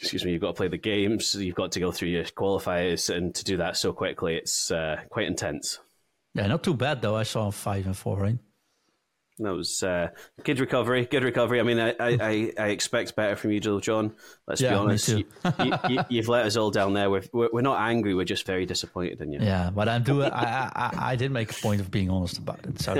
[0.00, 3.14] excuse me, you've got to play the games, you've got to go through your qualifiers,
[3.14, 5.80] and to do that so quickly, it's uh, quite intense.
[6.34, 7.16] Yeah, not too bad though.
[7.16, 8.38] I saw five and four, right?
[9.38, 10.08] That was uh,
[10.42, 11.06] good recovery.
[11.06, 11.60] Good recovery.
[11.60, 14.14] I mean, I, I, I expect better from you, John.
[14.46, 15.08] Let's yeah, be honest.
[15.08, 17.08] you, have you, let us all down there.
[17.08, 18.14] We're, we're not angry.
[18.14, 19.38] We're just very disappointed in you.
[19.40, 20.30] Yeah, but I'm doing.
[20.32, 22.80] I, I I did make a point of being honest about it.
[22.80, 22.94] So.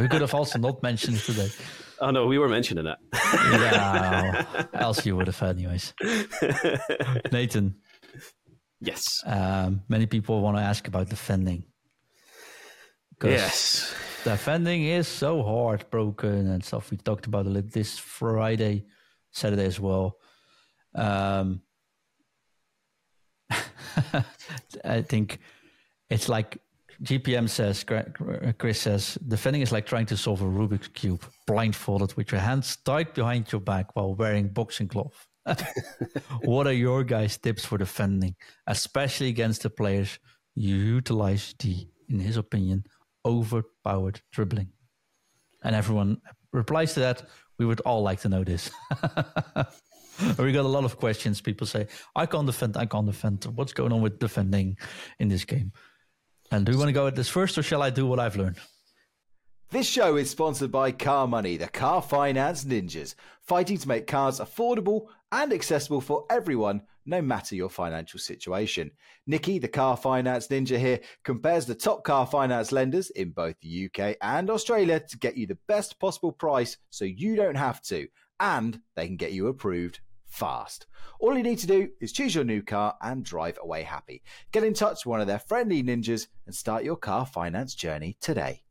[0.00, 1.48] We could have also not mentioned it today.
[2.00, 2.98] Oh no, we were mentioning it.
[3.14, 5.94] yeah, else you would have, heard, anyways.
[7.32, 7.76] Nathan.
[8.80, 9.22] Yes.
[9.24, 11.64] Um, many people want to ask about defending.
[13.22, 13.94] Yes.
[14.24, 16.90] Defending is so heartbroken and stuff.
[16.90, 18.84] We talked about it this Friday,
[19.32, 20.18] Saturday as well.
[20.94, 21.62] Um,
[24.84, 25.40] I think
[26.08, 26.58] it's like
[27.02, 27.84] GPM says,
[28.58, 32.76] Chris says, defending is like trying to solve a Rubik's Cube blindfolded with your hands
[32.76, 35.16] tied behind your back while wearing boxing gloves.
[36.42, 38.36] what are your guys' tips for defending,
[38.68, 40.20] especially against the players
[40.54, 42.84] you utilize the, in his opinion,
[43.24, 44.68] overpowered dribbling?
[45.62, 46.20] And everyone
[46.52, 47.28] replies to that.
[47.58, 48.70] We would all like to know this.
[50.38, 51.40] we got a lot of questions.
[51.40, 53.44] People say, I can't defend, I can't defend.
[53.54, 54.76] What's going on with defending
[55.18, 55.72] in this game?
[56.50, 58.36] And do you want to go at this first, or shall I do what I've
[58.36, 58.58] learned?
[59.70, 65.06] This show is sponsored by CarMoney, the car finance ninjas, fighting to make cars affordable
[65.32, 68.90] and accessible for everyone, no matter your financial situation.
[69.26, 73.86] Nikki, the car finance ninja here, compares the top car finance lenders in both the
[73.86, 78.06] UK and Australia to get you the best possible price so you don't have to,
[78.38, 80.86] and they can get you approved fast.
[81.18, 84.22] All you need to do is choose your new car and drive away happy.
[84.52, 88.16] Get in touch with one of their friendly ninjas and start your car finance journey
[88.20, 88.62] today.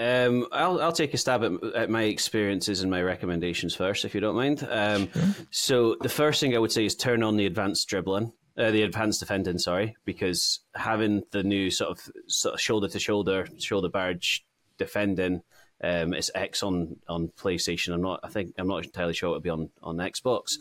[0.00, 4.14] Um, I'll I'll take a stab at, at, my experiences and my recommendations first, if
[4.14, 4.66] you don't mind.
[4.68, 5.10] Um,
[5.50, 8.82] so the first thing I would say is turn on the advanced dribbling, uh, the
[8.82, 9.58] advanced defending.
[9.58, 14.46] Sorry, because having the new sort of, sort of shoulder to shoulder, shoulder barge
[14.78, 15.42] defending,
[15.84, 17.92] um, it's X on on PlayStation.
[17.92, 18.20] I'm not.
[18.22, 20.52] I think I'm not entirely sure it'll be on on Xbox.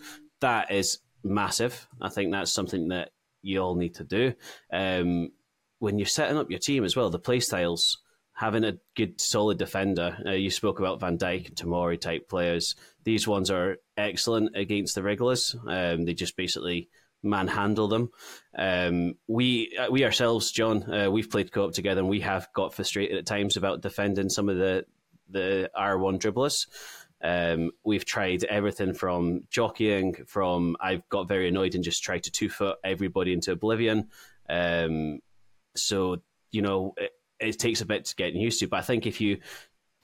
[0.41, 1.88] That is massive.
[2.02, 4.34] I think that's something that you all need to do.
[4.73, 5.32] Um,
[5.80, 7.95] when you're setting up your team as well, the playstyles
[8.39, 10.17] having a good solid defender.
[10.25, 12.73] Uh, you spoke about Van Dijk and Tomori type players.
[13.04, 15.58] These ones are excellent against the regulars.
[15.67, 16.88] Um, they just basically
[17.21, 18.12] manhandle them.
[18.58, 22.73] Um, we uh, we ourselves, John, uh, we've played co-op together, and we have got
[22.73, 24.86] frustrated at times about defending some of the
[25.30, 26.67] the R one dribblers.
[27.21, 32.32] Um, we've tried everything from jockeying, from I've got very annoyed and just tried to
[32.32, 34.08] two foot everybody into oblivion.
[34.47, 35.19] Um,
[35.75, 36.21] so
[36.52, 36.95] you know,
[37.39, 38.67] it, takes a bit to get used to.
[38.67, 39.39] But I think if you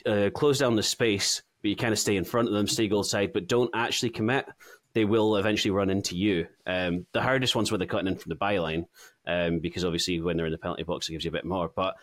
[0.06, 2.88] uh, close down the space, but you kind of stay in front of them, stay
[2.88, 4.46] goal side, but don't actually commit,
[4.94, 6.48] they will eventually run into you.
[6.66, 8.86] Um, the hardest ones where they're cutting in from the byline,
[9.28, 11.72] um, because obviously when they're in the penalty box, it gives you a bit more.
[11.76, 11.96] But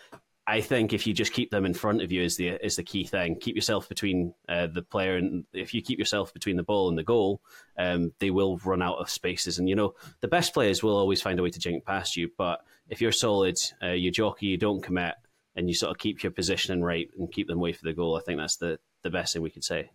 [0.46, 2.82] I think if you just keep them in front of you is the is the
[2.82, 3.36] key thing.
[3.36, 6.98] Keep yourself between uh, the player, and if you keep yourself between the ball and
[6.98, 7.40] the goal,
[7.78, 9.58] um, they will run out of spaces.
[9.58, 12.28] And you know the best players will always find a way to jink past you.
[12.36, 15.14] But if you're solid, uh, you jockey, you don't commit,
[15.56, 18.16] and you sort of keep your positioning right and keep them away for the goal,
[18.16, 19.90] I think that's the the best thing we could say.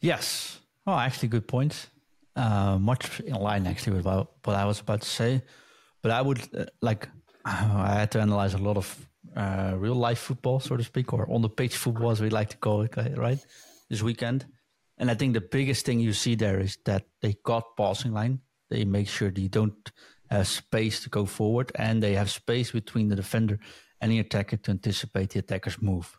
[0.00, 0.60] Yes.
[0.86, 1.90] Oh, actually, good point.
[2.36, 5.42] Uh, much in line actually with what I was about to say,
[6.02, 7.08] but I would uh, like
[7.44, 11.30] I had to analyze a lot of uh, real life football, so to speak, or
[11.30, 13.44] on the pitch football, as we like to call it, right?
[13.90, 14.46] This weekend.
[14.98, 18.40] And I think the biggest thing you see there is that they got passing line.
[18.70, 19.90] They make sure they don't
[20.30, 23.58] have space to go forward and they have space between the defender
[24.00, 26.18] and the attacker to anticipate the attacker's move.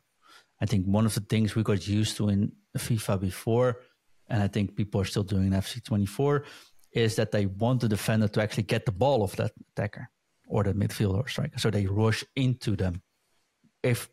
[0.62, 3.82] I think one of the things we got used to in FIFA before,
[4.28, 6.44] and I think people are still doing in FC24,
[6.92, 10.10] is that they want the defender to actually get the ball off that attacker
[10.48, 11.60] or the midfielder or striker.
[11.60, 13.02] So they rush into them.
[13.84, 14.10] If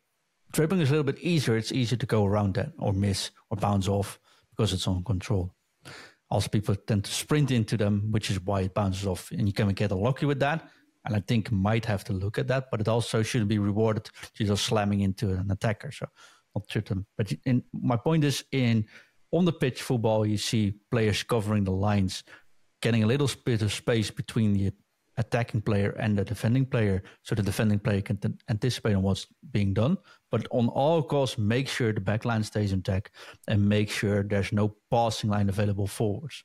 [0.52, 3.56] dribbling is a little bit easier, it's easier to go around that or miss or
[3.56, 5.55] bounce off because it's on control.
[6.30, 9.52] Also, people tend to sprint into them, which is why it bounces off, and you
[9.52, 10.68] can get unlucky with that.
[11.04, 14.10] And I think might have to look at that, but it also shouldn't be rewarded
[14.34, 15.92] just slamming into an attacker.
[15.92, 16.06] So
[16.56, 17.06] not to them.
[17.16, 18.86] But in, my point is, in
[19.30, 22.24] on the pitch football, you see players covering the lines,
[22.82, 24.72] getting a little bit of space between the
[25.18, 29.26] attacking player and the defending player so the defending player can t- anticipate on what's
[29.50, 29.96] being done
[30.30, 33.10] but on all costs make sure the back line stays intact
[33.48, 36.44] and make sure there's no passing line available forwards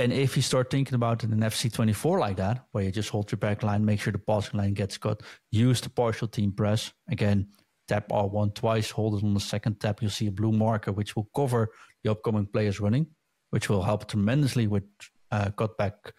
[0.00, 3.38] and if you start thinking about in FC24 like that, where you just hold your
[3.38, 6.92] back line, make sure the passing line gets cut, use the partial team press.
[7.10, 7.48] Again,
[7.88, 10.00] tap R1 twice, hold it on the second tap.
[10.00, 11.70] You'll see a blue marker, which will cover
[12.04, 13.08] the upcoming players running,
[13.50, 14.84] which will help tremendously with
[15.32, 16.12] uh, cutback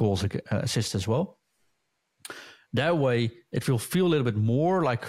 [0.00, 1.24] goals uh, assist as well.
[2.72, 3.18] That way,
[3.52, 5.04] it will feel a little bit more like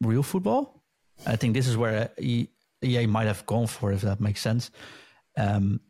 [0.00, 0.62] real football.
[1.26, 4.70] I think this is where EA might have gone for, if that makes sense.
[5.36, 5.80] Um,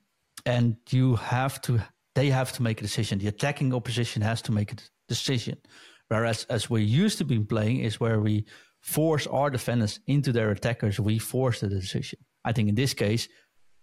[0.44, 1.80] and you have to,
[2.14, 3.18] they have to make a decision.
[3.18, 4.76] The attacking opposition has to make a
[5.08, 5.58] decision.
[6.08, 8.46] Whereas, as we used to be playing, is where we
[8.80, 10.98] force our defenders into their attackers.
[11.00, 12.18] We force the decision.
[12.44, 13.28] I think in this case,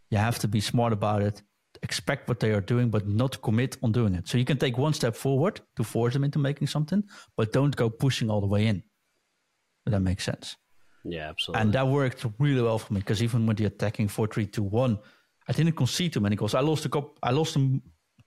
[0.09, 1.43] you have to be smart about it
[1.83, 4.27] expect what they are doing, but not commit on doing it.
[4.27, 7.03] So you can take one step forward to force them into making something,
[7.37, 8.81] but don't go pushing all the way in.
[9.85, 10.55] If that makes sense.
[11.03, 11.61] Yeah, absolutely.
[11.61, 14.63] And that worked really well for me because even with the attacking four three two
[14.63, 14.97] one,
[15.49, 16.55] I didn't concede too many goals.
[16.55, 17.17] I lost a couple.
[17.21, 17.81] I lost them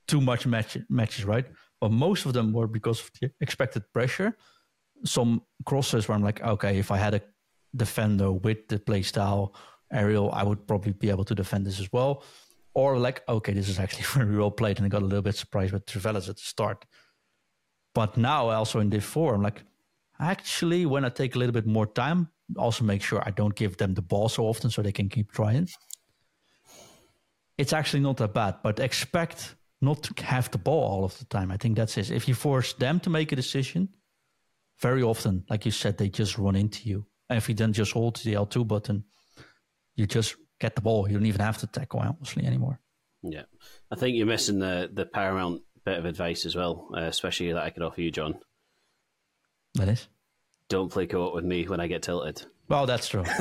[0.07, 1.47] too much match, matches, right?
[1.81, 4.37] But most of them were because of the expected pressure.
[5.05, 7.23] Some crosses where I'm like, okay, if I had a
[7.75, 9.55] defender with the play style
[9.90, 12.23] aerial, I would probably be able to defend this as well
[12.77, 15.35] or like, okay, this is actually very well played, and I got a little bit
[15.35, 16.85] surprised with Trivelas at the start.
[17.95, 19.62] But now, also in Div 4, I'm like,
[20.21, 23.79] actually, when I take a little bit more time, also make sure I don't give
[23.79, 25.69] them the ball so often so they can keep trying.
[27.57, 31.25] It's actually not that bad, but expect not to have the ball all of the
[31.25, 31.51] time.
[31.51, 32.11] I think that's it.
[32.11, 33.89] If you force them to make a decision,
[34.83, 37.07] very often, like you said, they just run into you.
[37.31, 39.05] And if you then just hold the L2 button,
[39.95, 41.09] you just get the ball.
[41.09, 42.81] You don't even have to tackle honestly anymore.
[43.23, 43.42] Yeah,
[43.90, 47.62] I think you're missing the the paramount bit of advice as well, uh, especially that
[47.62, 48.38] I could offer you, John.
[49.75, 50.09] That is.
[50.69, 52.42] Don't play co-op with me when I get tilted.
[52.69, 53.25] Well, that's true.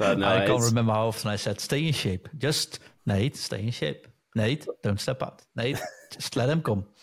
[0.00, 0.14] Yeah.
[0.14, 3.62] but no, I can't remember how often I said, "Stay in shape." Just Nate, stay
[3.64, 4.06] in shape.
[4.34, 5.42] Nate, don't step out.
[5.56, 6.84] Nate, just let him come.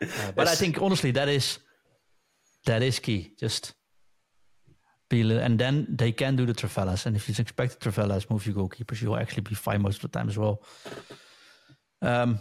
[0.00, 1.58] Uh, but I think honestly, that is
[2.64, 3.34] that is key.
[3.38, 3.74] Just
[5.10, 7.06] and then they can do the Trivelas.
[7.06, 10.10] And if you expect the Trivelas move your goalkeepers, you'll actually be fine most of
[10.10, 10.62] the time as well.
[12.02, 12.40] Um,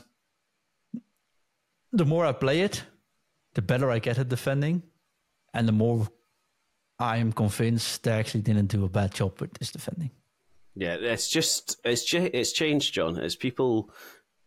[1.92, 2.84] the more I play it,
[3.54, 4.84] the better I get at defending,
[5.54, 6.08] and the more
[7.00, 10.12] I am convinced they actually didn't do a bad job with this defending.
[10.76, 13.18] Yeah, it's just it's it's changed, John.
[13.18, 13.92] As people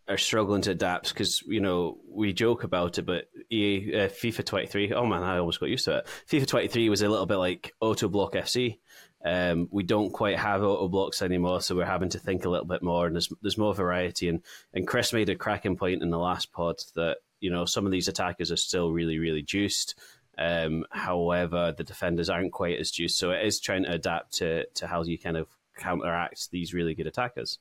[0.09, 4.45] are struggling to adapt because you know we joke about it, but EA uh, FIFA
[4.45, 4.93] 23.
[4.93, 6.07] Oh man, I almost got used to it.
[6.31, 8.79] FIFA 23 was a little bit like Auto Block FC.
[9.25, 12.67] Um, we don't quite have auto blocks anymore, so we're having to think a little
[12.67, 14.29] bit more, and there's there's more variety.
[14.29, 14.43] And
[14.73, 17.93] and Chris made a cracking point in the last pod that you know some of
[17.93, 19.95] these attackers are still really really juiced.
[20.39, 24.67] Um, however, the defenders aren't quite as juiced, so it is trying to adapt to
[24.67, 27.59] to how you kind of counteract these really good attackers.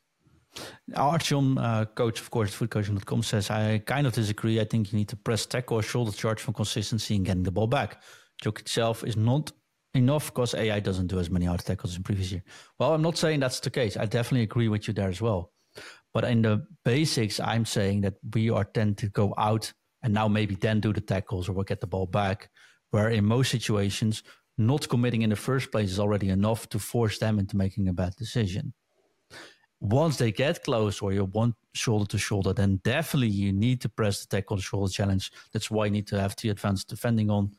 [0.94, 4.60] Artyom, uh, coach, of course, futcoaching.com says, I kind of disagree.
[4.60, 7.52] I think you need to press tackle or shoulder charge for consistency in getting the
[7.52, 8.02] ball back.
[8.42, 9.52] Joke itself is not
[9.94, 12.44] enough because AI doesn't do as many hard tackles in previous year.
[12.80, 13.98] Well, I'm not saying that's the case.
[13.98, 15.52] I definitely agree with you there as well.
[16.14, 19.72] But in the basics, I'm saying that we are tend to go out
[20.04, 22.50] and now maybe then do the tackles or we'll get the ball back.
[22.92, 24.24] Where in most situations,
[24.58, 27.94] not committing in the first place is already enough to force them into making a
[27.94, 28.74] bad decision.
[29.80, 33.90] Once they get close or you're one shoulder to shoulder, then definitely you need to
[33.90, 35.32] press the tackle shoulder challenge.
[35.54, 37.52] That's why you need to have the advanced defending on,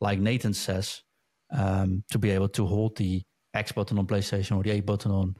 [0.00, 1.02] like Nathan says,
[1.50, 3.22] um, to be able to hold the
[3.52, 5.36] X button on PlayStation or the A button on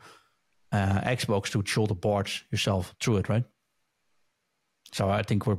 [0.72, 3.44] uh, Xbox to shoulder barge yourself through it, right?
[4.92, 5.58] So I think we're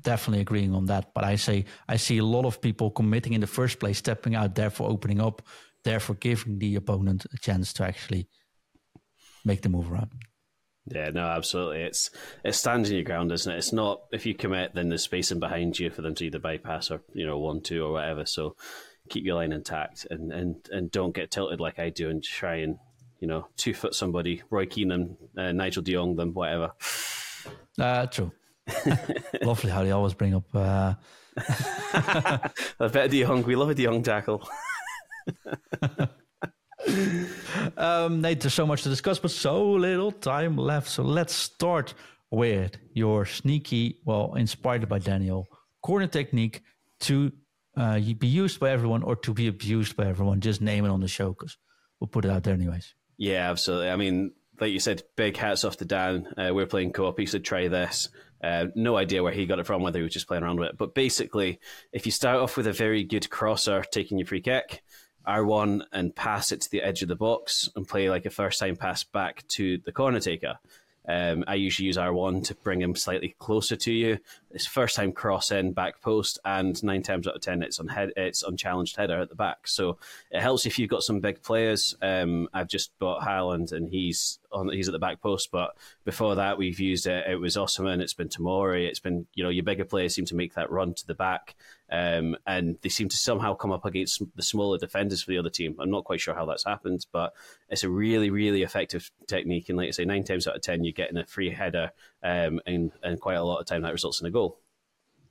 [0.00, 1.12] definitely agreeing on that.
[1.14, 4.34] But I say I see a lot of people committing in the first place, stepping
[4.34, 5.42] out, therefore opening up,
[5.84, 8.28] therefore giving the opponent a chance to actually
[9.46, 10.10] make the move around.
[10.88, 11.82] Yeah, no, absolutely.
[11.82, 12.10] It's
[12.44, 13.58] it stands in your ground, isn't it?
[13.58, 16.90] It's not if you commit, then there's spacing behind you for them to either bypass
[16.90, 18.24] or you know one two or whatever.
[18.26, 18.56] So
[19.08, 22.56] keep your line intact and and and don't get tilted like I do and try
[22.56, 22.78] and
[23.20, 26.72] you know two foot somebody, Roy Keane uh, Nigel De Jong them, whatever.
[27.78, 28.30] Uh, true.
[29.42, 30.54] Lovely how they always bring up.
[30.54, 30.94] Uh...
[31.38, 33.42] I bet De Jong.
[33.42, 34.48] We love a De Jong tackle.
[37.76, 40.88] um, Nate, there's so much to discuss, but so little time left.
[40.88, 41.94] So let's start
[42.30, 45.46] with your sneaky, well, inspired by Daniel,
[45.82, 46.62] corner technique
[47.00, 47.32] to
[47.76, 50.40] uh, be used by everyone or to be abused by everyone.
[50.40, 51.56] Just name it on the show because
[52.00, 52.94] we'll put it out there anyways.
[53.18, 53.90] Yeah, absolutely.
[53.90, 56.26] I mean, like you said, big hats off to Dan.
[56.36, 57.18] Uh, we're playing co-op.
[57.18, 58.08] He said try this.
[58.42, 60.70] Uh, no idea where he got it from, whether he was just playing around with
[60.70, 60.78] it.
[60.78, 61.58] But basically,
[61.92, 64.82] if you start off with a very good crosser taking your free kick,
[65.26, 68.60] R1 and pass it to the edge of the box and play like a first
[68.60, 70.58] time pass back to the corner taker.
[71.08, 74.18] Um, I usually use R1 to bring him slightly closer to you.
[74.56, 77.88] It's first time cross in back post, and nine times out of ten, it's on
[77.88, 79.68] head, it's unchallenged header at the back.
[79.68, 79.98] So
[80.30, 81.94] it helps if you've got some big players.
[82.00, 85.50] Um, I've just bought Haaland, and he's on he's at the back post.
[85.52, 85.76] But
[86.06, 87.26] before that, we've used it.
[87.28, 88.00] It was Osimhen.
[88.00, 88.88] It's been Tomori.
[88.88, 91.54] It's been you know your bigger players seem to make that run to the back.
[91.90, 95.50] Um, and they seem to somehow come up against the smaller defenders for the other
[95.50, 95.76] team.
[95.78, 97.32] I'm not quite sure how that's happened, but
[97.68, 99.68] it's a really, really effective technique.
[99.68, 101.92] And like I say, nine times out of ten, you're getting a free header,
[102.26, 104.58] um, and, and quite a lot of time that results in a goal.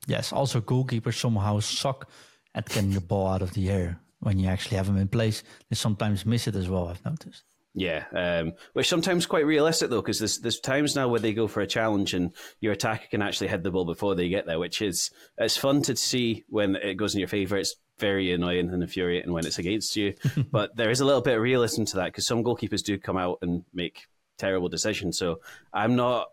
[0.06, 2.08] Yes, also goalkeepers somehow suck
[2.54, 5.42] at getting the ball out of the air when you actually have them in place.
[5.68, 7.42] They sometimes miss it as well, I've noticed.
[7.78, 11.46] Yeah, um, which sometimes quite realistic though, because there's there's times now where they go
[11.46, 14.58] for a challenge and your attacker can actually head the ball before they get there,
[14.58, 17.58] which is it's fun to see when it goes in your favour.
[17.58, 20.14] It's very annoying and infuriating when it's against you,
[20.50, 23.18] but there is a little bit of realism to that because some goalkeepers do come
[23.18, 24.06] out and make
[24.38, 25.18] terrible decisions.
[25.18, 25.40] So
[25.74, 26.28] I'm not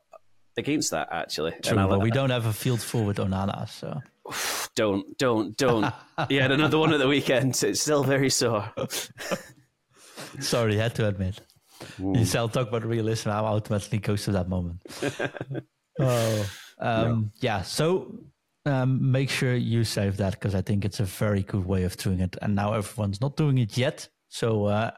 [0.58, 1.54] against that actually.
[1.64, 4.02] True, but we don't have a field forward Onana, so
[4.76, 5.94] don't don't don't.
[6.30, 7.62] yeah, another one at the weekend.
[7.64, 8.72] It's still very sore.
[10.40, 11.40] Sorry, I had to admit.
[12.00, 12.14] Ooh.
[12.18, 13.30] You shall talk about realism.
[13.30, 14.82] I'm automatically goes to that moment.
[16.00, 16.50] oh,
[16.80, 17.62] um, yeah.
[17.62, 18.20] So
[18.66, 21.98] um, make sure you save that because I think it's a very good way of
[21.98, 22.38] doing it.
[22.42, 24.08] And now everyone's not doing it yet.
[24.30, 24.92] So, uh,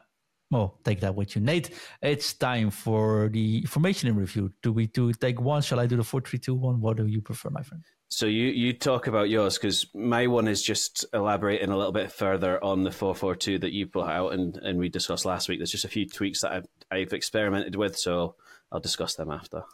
[0.50, 1.70] well, take that with you, Nate.
[2.02, 4.52] It's time for the formation in review.
[4.62, 5.62] Do we do take one?
[5.62, 6.80] Shall I do the four three two one?
[6.80, 7.82] What do you prefer, my friend?
[8.08, 12.12] So you you talk about yours because my one is just elaborating a little bit
[12.12, 15.48] further on the four four two that you put out and, and we discussed last
[15.48, 15.58] week.
[15.58, 18.36] There's just a few tweaks that I've, I've experimented with, so
[18.70, 19.64] I'll discuss them after.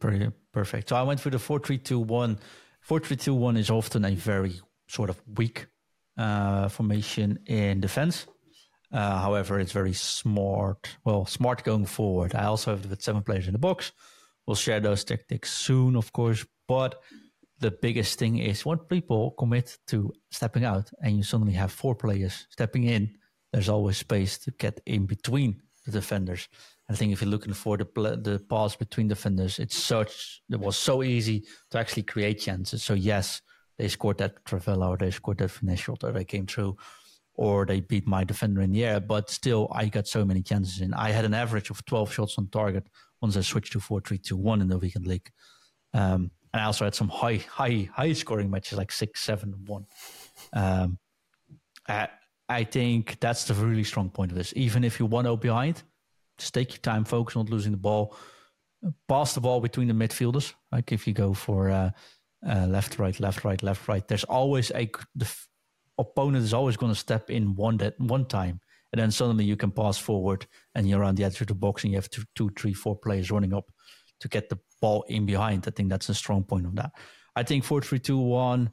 [0.00, 0.88] Pretty perfect.
[0.88, 2.38] So I went for the four three two one.
[2.80, 4.54] Four three two one is often a very
[4.88, 5.66] sort of weak
[6.16, 8.26] uh, formation in defense.
[8.96, 10.96] Uh, however, it's very smart.
[11.04, 12.34] Well, smart going forward.
[12.34, 13.92] I also have it with seven players in the box.
[14.46, 17.02] We'll share those tactics soon, of course, but
[17.58, 21.94] the biggest thing is when people commit to stepping out and you suddenly have four
[21.94, 23.18] players stepping in,
[23.52, 26.48] there's always space to get in between the defenders.
[26.88, 30.76] I think if you're looking for the the pass between defenders, it's such it was
[30.78, 32.82] so easy to actually create chances.
[32.82, 33.42] So yes,
[33.76, 36.78] they scored that Trivela or they scored that finesse shot or they came through
[37.36, 39.00] or they beat my defender in the air.
[39.00, 40.94] But still, I got so many chances in.
[40.94, 42.88] I had an average of 12 shots on target
[43.20, 45.30] once I switched to 4 3 2 1 in the weekend league.
[45.94, 49.86] Um, and I also had some high, high, high scoring matches like six, seven, one.
[50.52, 50.98] Um,
[51.88, 52.08] I,
[52.48, 54.52] I think that's the really strong point of this.
[54.56, 55.82] Even if you're 1 0 behind,
[56.38, 58.16] just take your time, focus on losing the ball,
[59.08, 60.54] pass the ball between the midfielders.
[60.72, 61.90] Like if you go for uh,
[62.48, 65.30] uh, left, right, left, right, left, right, there's always a the
[65.98, 68.60] opponent is always going to step in one that one time,
[68.92, 71.84] and then suddenly you can pass forward and you're on the edge of the box
[71.84, 73.70] and you have two, two, three, four players running up
[74.20, 75.64] to get the ball in behind.
[75.66, 76.92] I think that's a strong point of that.
[77.34, 78.70] I think four three two one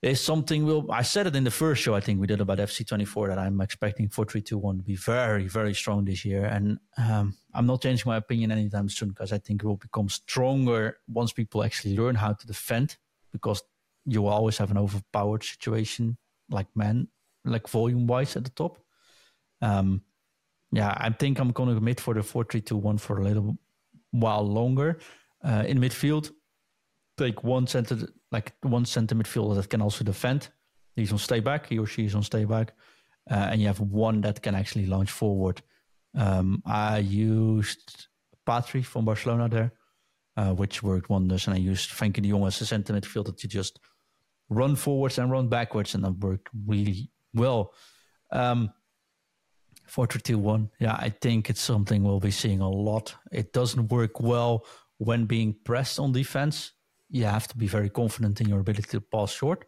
[0.00, 2.58] is something we'll I said it in the first show I think we did about
[2.58, 6.04] FC twenty four that I'm expecting four three two one to be very, very strong
[6.04, 6.44] this year.
[6.44, 10.08] And um, I'm not changing my opinion anytime soon because I think it will become
[10.08, 12.96] stronger once people actually learn how to defend
[13.32, 13.62] because
[14.04, 16.16] you will always have an overpowered situation,
[16.50, 17.08] like man,
[17.44, 18.78] like volume wise at the top.
[19.60, 20.02] Um,
[20.72, 23.24] yeah, I think I'm going to commit for the four three two one for a
[23.24, 23.56] little
[24.10, 24.98] while longer.
[25.42, 26.30] Uh, in midfield,
[27.16, 30.48] take one center, like one center midfielder that can also defend.
[30.96, 31.66] He's on stay back.
[31.68, 32.72] He or she is on stay back,
[33.30, 35.62] uh, and you have one that can actually launch forward.
[36.14, 38.08] Um, I used
[38.46, 39.72] Pedri from Barcelona there,
[40.38, 43.48] uh, which worked wonders, and I used Frenkie de Jong as a center midfielder to
[43.48, 43.80] just
[44.48, 47.72] run forwards and run backwards, and that worked really well.
[48.30, 48.72] Um,
[49.88, 50.70] 4 2 1.
[50.78, 53.16] Yeah, I think it's something we'll be seeing a lot.
[53.32, 54.64] It doesn't work well
[54.98, 56.72] when being pressed on defense.
[57.10, 59.64] You have to be very confident in your ability to pass short.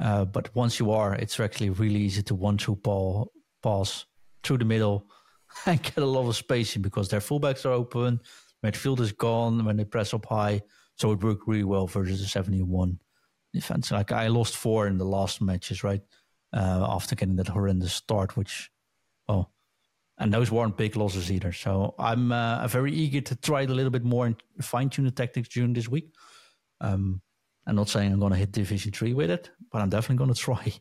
[0.00, 3.32] Uh, but once you are, it's actually really easy to one two ball
[3.62, 4.06] pass
[4.42, 5.10] through the middle
[5.66, 8.20] and get a lot of spacing because their fullbacks are open,
[8.64, 10.62] midfield is gone when they press up high.
[10.96, 12.98] So it worked really well versus the 71
[13.52, 13.90] defense.
[13.90, 16.02] Like I lost four in the last matches, right?
[16.52, 18.70] Uh, after getting that horrendous start, which
[19.28, 19.52] well,
[20.18, 21.52] and those weren't big losses either.
[21.52, 25.04] So I'm uh, very eager to try it a little bit more and fine tune
[25.04, 26.14] the tactics during this week.
[26.80, 27.20] Um,
[27.66, 30.34] I'm not saying I'm going to hit Division Three with it, but I'm definitely going
[30.34, 30.72] to try.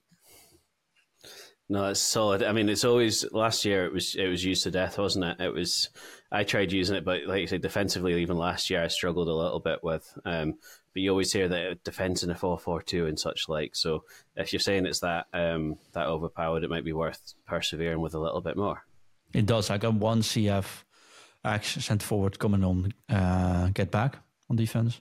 [1.69, 2.43] No, it's solid.
[2.43, 3.85] I mean, it's always last year.
[3.85, 5.41] It was it was used to death, wasn't it?
[5.41, 5.89] It was.
[6.33, 9.33] I tried using it, but like you said, defensively, even last year, I struggled a
[9.33, 10.11] little bit with.
[10.25, 10.55] Um,
[10.91, 13.75] but you always hear that defense in a four four two and such like.
[13.75, 14.03] So
[14.35, 18.19] if you're saying it's that um, that overpowered, it might be worth persevering with a
[18.19, 18.83] little bit more.
[19.31, 19.69] It does.
[19.69, 20.65] I got one CF
[21.45, 24.17] action sent forward coming on uh, get back
[24.49, 24.99] on defense.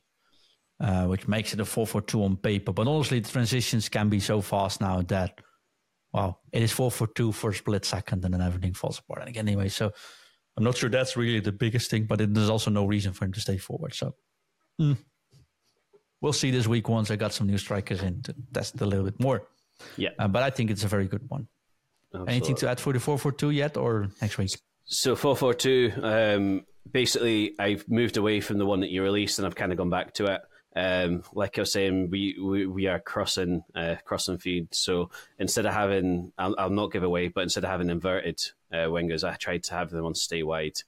[0.81, 2.73] Uh, which makes it a 4 4 2 on paper.
[2.73, 5.41] But honestly, the transitions can be so fast now that
[6.13, 9.21] wow, it is four for two for a split second, and then everything falls apart.
[9.21, 9.93] And again, anyway, so
[10.57, 13.25] I'm not sure that's really the biggest thing, but it, there's also no reason for
[13.25, 13.95] him to stay forward.
[13.95, 14.15] So
[14.81, 14.97] mm.
[16.21, 19.05] we'll see this week once I got some new strikers in to test a little
[19.05, 19.49] bit more.
[19.97, 21.49] Yeah, uh, but I think it's a very good one.
[22.15, 22.35] Absolutely.
[22.35, 24.51] Anything to add for the four four two yet, or next week?
[24.85, 25.93] So four four two.
[26.03, 29.79] Um, basically, I've moved away from the one that you released, and I've kind of
[29.79, 30.43] gone back to it.
[30.75, 34.75] Um, like I was saying, we, we, we are crossing uh, crossing feed.
[34.75, 38.41] So instead of having, I'll, I'll, not give away, but instead of having inverted
[38.73, 40.79] uh, wingers, I tried to have them on stay wide,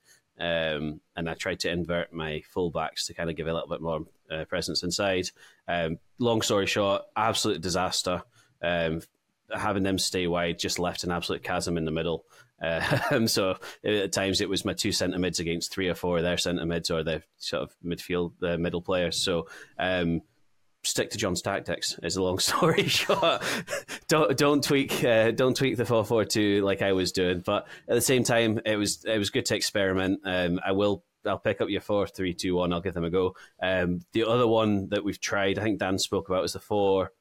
[0.41, 3.83] um, and I tried to invert my fullbacks to kind of give a little bit
[3.83, 5.31] more uh, presence inside.
[5.69, 8.23] Um, long story short, absolute disaster.
[8.63, 9.03] Um,
[9.55, 12.25] having them stay wide just left an absolute chasm in the middle.
[13.11, 16.23] Uh, so at times it was my two centre mids against three or four of
[16.23, 19.23] their centre mids or the sort of midfield, the middle players.
[19.23, 19.49] So
[19.79, 20.23] um,
[20.87, 21.99] stick to John's tactics.
[22.03, 23.43] Is a long story short.
[24.09, 27.41] don't don't tweak uh, don't tweak the four four two like I was doing.
[27.45, 30.21] But at the same time, it was it was good to experiment.
[30.25, 31.05] Um, I will.
[31.27, 32.73] I'll pick up your four three two one.
[32.73, 33.35] I'll give them a go.
[33.63, 37.13] Um, the other one that we've tried, I think Dan spoke about, is the four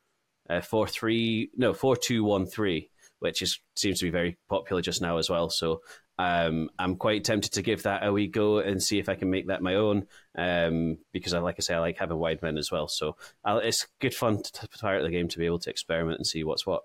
[0.50, 2.90] uh, four three no four two one three
[3.24, 5.50] which is seems to be very popular just now as well.
[5.50, 5.82] So
[6.20, 9.30] um, I'm quite tempted to give that a wee go and see if I can
[9.30, 10.08] make that my own.
[10.38, 12.90] Um, because I like I say, I like having wide men as well.
[12.90, 13.16] So
[13.46, 16.28] I'll, it's good fun to fire at the game to be able to experiment and
[16.28, 16.84] see what's what.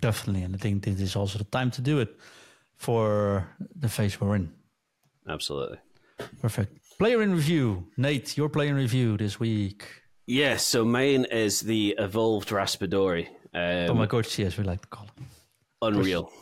[0.00, 2.16] Definitely, and I think this is also the time to do it
[2.76, 4.52] for the phase we're in.
[5.28, 5.78] Absolutely.
[6.40, 6.78] Perfect.
[6.98, 8.36] Player in review, Nate.
[8.36, 9.86] Your player in review this week.
[10.26, 13.28] Yes, so mine is the evolved Raspadori.
[13.54, 15.22] Um, oh my god, yes, we like to call it
[15.82, 16.32] unreal.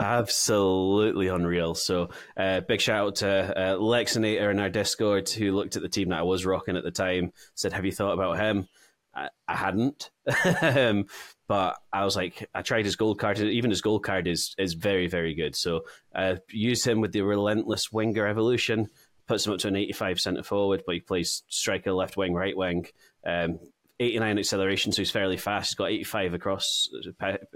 [0.00, 1.74] Absolutely unreal.
[1.74, 5.88] So, uh, big shout out to uh, Lexinator in our Discord who looked at the
[5.88, 7.32] team that I was rocking at the time.
[7.54, 8.68] Said, "Have you thought about him?"
[9.14, 10.10] I, I hadn't,
[10.60, 11.06] um,
[11.48, 13.38] but I was like, I tried his gold card.
[13.38, 15.56] Even his gold card is is very very good.
[15.56, 15.84] So,
[16.14, 18.88] uh, use him with the relentless winger evolution.
[19.26, 22.56] Puts him up to an 85 centre forward, but he plays striker, left wing, right
[22.56, 22.86] wing.
[23.26, 23.58] Um,
[23.98, 25.70] 89 acceleration, so he's fairly fast.
[25.70, 26.88] He's got 85 across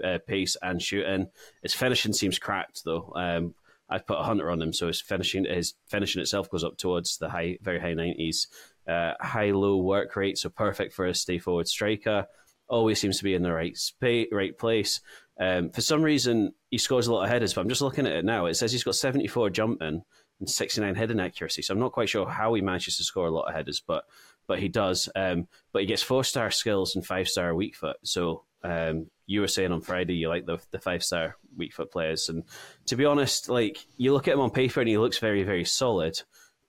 [0.03, 1.27] uh, pace and shooting.
[1.61, 3.13] His finishing seems cracked though.
[3.15, 3.55] Um,
[3.89, 7.17] I've put a hunter on him, so his finishing his finishing itself goes up towards
[7.17, 8.47] the high, very high 90s.
[8.87, 12.25] Uh, high low work rate, so perfect for a stay forward striker.
[12.67, 15.01] Always seems to be in the right space, right place.
[15.39, 18.13] Um, for some reason, he scores a lot of headers, but I'm just looking at
[18.13, 18.45] it now.
[18.45, 20.03] It says he's got 74 jumping
[20.39, 23.31] and 69 heading accuracy, so I'm not quite sure how he manages to score a
[23.31, 24.05] lot of headers, but
[24.47, 25.09] but he does.
[25.15, 27.97] Um, but he gets four star skills and five star weak foot.
[28.03, 31.91] So um, you were saying on Friday you like the the five star weak foot
[31.91, 32.43] players, and
[32.87, 35.65] to be honest, like you look at him on paper and he looks very very
[35.65, 36.21] solid.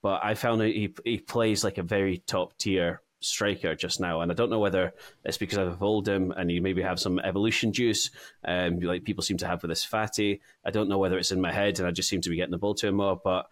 [0.03, 4.31] But I found he he plays like a very top tier striker just now, and
[4.31, 4.93] I don't know whether
[5.25, 8.11] it's because I've evolved him and you maybe have some evolution juice,
[8.45, 10.41] um, like people seem to have with this fatty.
[10.65, 12.51] I don't know whether it's in my head and I just seem to be getting
[12.51, 13.47] the ball to him more, but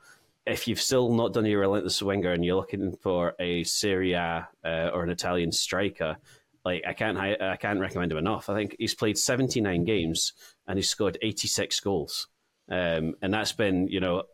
[0.50, 4.48] if you've still not done your relentless winger and you're looking for a Serie A
[4.64, 6.16] uh, or an Italian striker,
[6.64, 8.50] like I can't I can't recommend him enough.
[8.50, 10.32] I think he's played 79 games
[10.66, 12.28] and he's scored 86 goals,
[12.68, 14.24] um, and that's been you know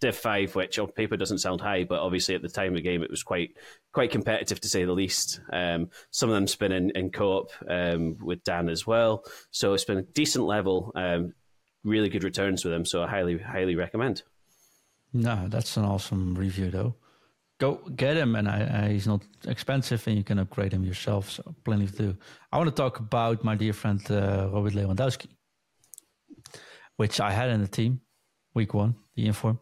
[0.00, 2.82] Div five, which on paper doesn't sound high, but obviously at the time of the
[2.82, 3.56] game it was quite
[3.92, 5.40] quite competitive to say the least.
[5.52, 9.84] Um, some of them's been in, in co-op um, with Dan as well, so it's
[9.84, 10.92] been a decent level.
[10.94, 11.34] Um,
[11.84, 14.22] really good returns with him, so I highly highly recommend.
[15.12, 16.94] No, that's an awesome review though.
[17.58, 21.30] Go get him, and I, I, he's not expensive, and you can upgrade him yourself.
[21.30, 22.16] So plenty to do.
[22.52, 25.28] I want to talk about my dear friend uh, Robert Lewandowski,
[26.96, 28.02] which I had in the team
[28.56, 29.60] week one, the inform.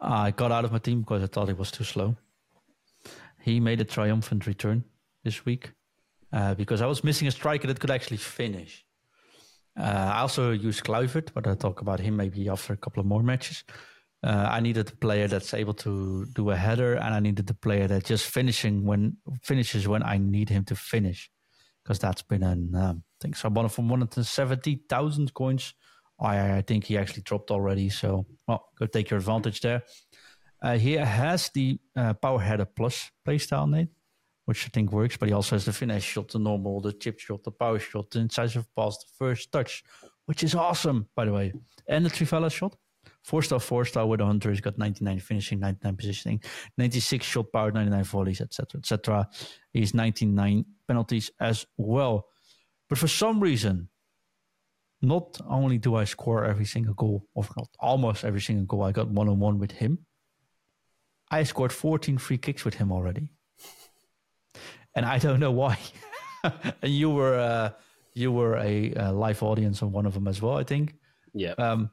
[0.00, 2.16] I got out of my team because I thought he was too slow.
[3.40, 4.84] He made a triumphant return
[5.24, 5.72] this week
[6.32, 8.84] uh, because I was missing a striker that could actually finish.
[9.76, 13.06] Uh, I also used Kluivert, but I'll talk about him maybe after a couple of
[13.06, 13.64] more matches.
[14.22, 17.54] Uh, I needed a player that's able to do a header, and I needed a
[17.54, 21.30] player that just finishing when finishes when I need him to finish,
[21.82, 23.48] because that's been an um, I so.
[23.48, 25.74] One from one hundred seventy thousand coins
[26.20, 27.90] I, I think he actually dropped already.
[27.90, 29.82] So, well, go take your advantage there.
[30.60, 33.88] Uh, he has the uh, Power Header Plus playstyle, Nate,
[34.46, 37.20] which I think works, but he also has the finesse shot, the normal, the chip
[37.20, 39.84] shot, the power shot, the incisive pass, the first touch,
[40.26, 41.52] which is awesome, by the way.
[41.86, 42.74] And the Trivela shot.
[43.28, 44.48] Four star, four star with a hunter.
[44.48, 46.42] He's got 99 finishing, 99 positioning,
[46.78, 48.78] 96 shot power, 99 volleys, etc.
[48.78, 49.28] etc.
[49.70, 52.28] He's 99 penalties as well.
[52.88, 53.90] But for some reason,
[55.02, 58.92] not only do I score every single goal, or not almost every single goal, I
[58.92, 60.06] got one on one with him.
[61.30, 63.28] I scored 14 free kicks with him already.
[64.96, 65.78] And I don't know why.
[66.80, 67.72] and you were uh,
[68.14, 70.94] you were a, a, live audience on one of them as well, I think.
[71.34, 71.52] Yeah.
[71.58, 71.90] Um,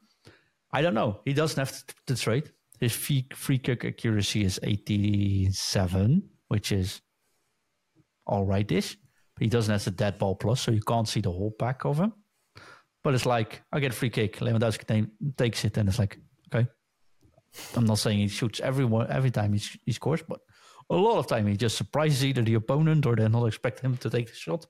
[0.76, 1.22] I don't know.
[1.24, 2.52] He doesn't have to, trade.
[2.82, 7.02] His free, free kick accuracy is 87, which is
[8.28, 8.98] all right ish.
[9.36, 11.86] But he doesn't have the dead ball plus, so you can't see the whole pack
[11.86, 12.12] of him.
[13.06, 16.20] But it's like I get a free kick, Lewandowski takes it, and it's like
[16.54, 16.68] okay.
[17.78, 20.42] I'm not saying he shoots everyone every time he, he scores, but
[20.90, 23.96] a lot of time he just surprises either the opponent or they're not expect him
[23.98, 24.66] to take the shot.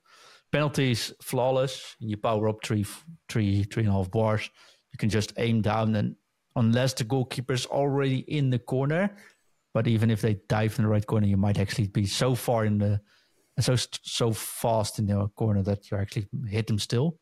[0.51, 1.95] Penalties flawless.
[1.99, 2.85] You power up three,
[3.27, 4.51] three, three and a half bars.
[4.95, 6.15] You can just aim down, and
[6.55, 9.15] unless the goalkeeper is already in the corner,
[9.73, 12.65] but even if they dive in the right corner, you might actually be so far
[12.65, 13.01] in the
[13.59, 17.19] so so fast in the corner that you actually hit them still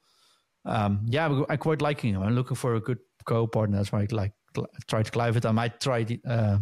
[0.65, 2.21] um, yeah, I'm quite liking him.
[2.21, 3.77] I'm looking for a good co-partner.
[3.77, 5.45] That's why I like Kluivert.
[5.45, 6.57] I might try the, uh,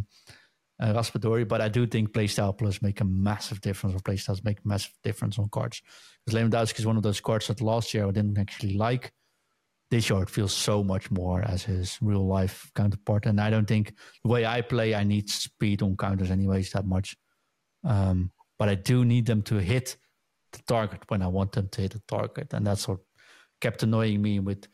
[0.80, 4.66] uh, Raspadori, but I do think playstyle plus make a massive difference, or playstyles make
[4.66, 5.82] massive difference on cards.
[6.26, 9.12] Because Lewandowski is one of those cards that last year I didn't actually like.
[9.92, 13.94] This year feels so much more as his real life counterpart, and I don't think
[14.24, 17.16] the way I play, I need speed on counters anyways that much.
[17.84, 19.98] Um, but I do need them to hit
[20.54, 23.00] the target when I want them to hit the target, and that's what
[23.60, 24.68] kept annoying me with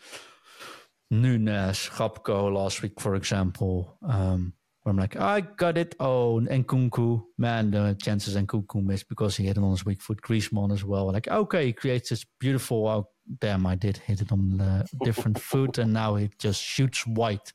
[1.10, 3.98] Nunes, Gakpo last week, for example.
[4.08, 4.54] Um,
[4.84, 5.96] where I'm like, I got it.
[6.00, 10.02] Oh, and Nkunku, man, the chances Nkunku missed because he hit it on his weak
[10.02, 10.22] foot.
[10.22, 11.12] Griezmann as well.
[11.12, 13.10] Like, okay, he creates this beautiful.
[13.40, 17.52] Damn, I did hit it on the different foot, and now it just shoots white.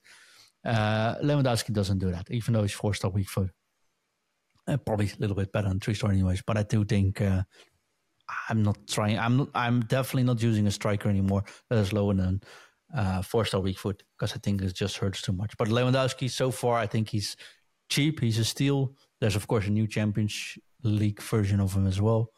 [0.64, 3.50] Uh, Lewandowski doesn't do that, even though he's four star weak foot.
[4.68, 6.42] Uh, probably a little bit better than three star, anyways.
[6.42, 7.42] But I do think uh,
[8.48, 9.18] I'm not trying.
[9.18, 12.42] I'm not, I'm definitely not using a striker anymore that is lower than
[12.94, 15.56] uh, four star weak foot because I think it just hurts too much.
[15.56, 17.36] But Lewandowski, so far, I think he's
[17.88, 18.20] cheap.
[18.20, 18.94] He's a steal.
[19.20, 22.30] There's of course a new Champions League version of him as well.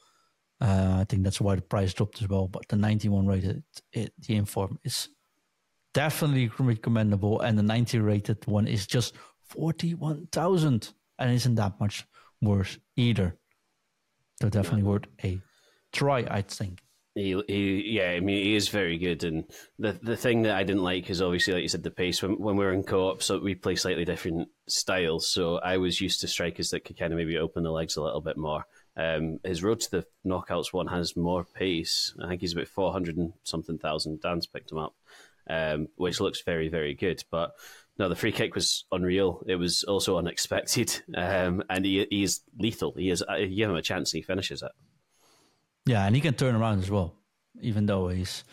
[0.64, 2.48] Uh, I think that's why the price dropped as well.
[2.48, 3.62] But the 91 rated,
[3.92, 5.10] it, the inform is
[5.92, 9.14] definitely recommendable, and the 90 rated one is just
[9.48, 12.06] 41,000, and isn't that much
[12.40, 13.36] worse either.
[14.40, 15.38] So definitely worth a
[15.92, 16.80] try, I think.
[17.14, 19.22] He, he, yeah, I mean, he is very good.
[19.22, 19.44] And
[19.78, 22.22] the the thing that I didn't like is obviously, like you said, the pace.
[22.22, 25.28] When, when we are in co op, so we play slightly different styles.
[25.28, 28.02] So I was used to strikers that could kind of maybe open the legs a
[28.02, 28.66] little bit more.
[28.96, 32.14] Um, his road to the knockouts one has more pace.
[32.22, 34.20] I think he's about 400 and something thousand.
[34.20, 34.94] Dan's picked him up,
[35.48, 37.24] um, which looks very, very good.
[37.30, 37.54] But
[37.98, 39.42] no, the free kick was unreal.
[39.46, 41.02] It was also unexpected.
[41.16, 42.94] Um, and he, he is lethal.
[42.96, 44.72] He is, you give him a chance he finishes it.
[45.86, 47.14] Yeah, and he can turn around as well,
[47.60, 48.44] even though he's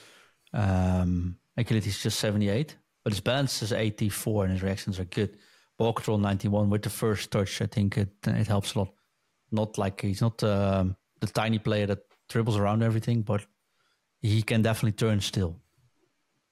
[0.54, 5.38] um, he's just 78, but his balance is 84 and his reactions are good.
[5.78, 8.94] Ball control 91 with the first touch, I think it it helps a lot.
[9.52, 12.00] Not like he's not um, the tiny player that
[12.30, 13.46] dribbles around everything, but
[14.22, 15.60] he can definitely turn still.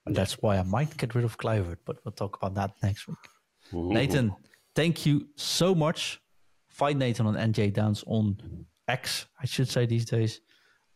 [0.06, 3.06] And that's why I might get rid of Kluivert, but we'll talk about that next
[3.08, 3.18] week.
[3.74, 3.92] Ooh.
[3.92, 4.34] Nathan,
[4.74, 6.20] thank you so much.
[6.68, 10.40] Find Nathan on NJ Downs on X, I should say these days.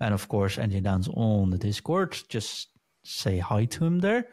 [0.00, 2.16] and of course NJ Downs on the Discord.
[2.28, 2.68] Just
[3.04, 4.26] say hi to him there.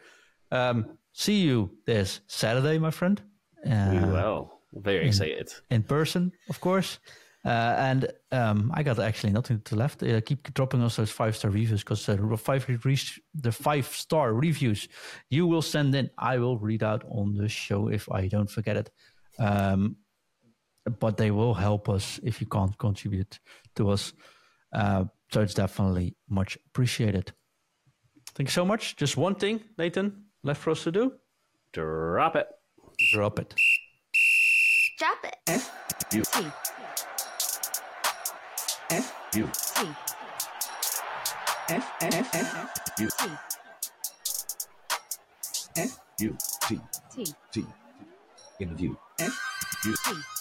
[0.50, 3.22] Um, see you this Saturday, my friend.
[3.64, 6.98] Uh, well, very excited in person, of course.
[7.44, 10.02] Uh, and um, I got actually nothing to left.
[10.02, 12.98] Uh, keep dropping us those five star reviews because uh, five re-
[13.34, 14.88] the five star reviews
[15.28, 18.76] you will send in, I will read out on the show if I don't forget
[18.76, 18.90] it.
[19.40, 19.96] Um,
[21.00, 23.40] but they will help us if you can't contribute
[23.74, 24.12] to us.
[24.72, 27.32] Uh, so it's definitely much appreciated.
[28.34, 28.96] Thank you so much.
[28.96, 31.12] Just one thing, Nathan, left for us to do.
[31.72, 32.46] Drop it.
[33.12, 33.54] Drop it.
[34.98, 35.36] Drop it.
[35.48, 35.70] F
[36.12, 36.46] U T.
[38.92, 39.88] F U T.
[41.70, 43.30] F F F U T.
[45.76, 46.36] F U
[46.68, 46.80] T.
[47.10, 47.34] T.
[47.52, 47.64] T.
[48.60, 48.94] Interview.
[49.18, 49.32] F
[49.86, 50.31] U T.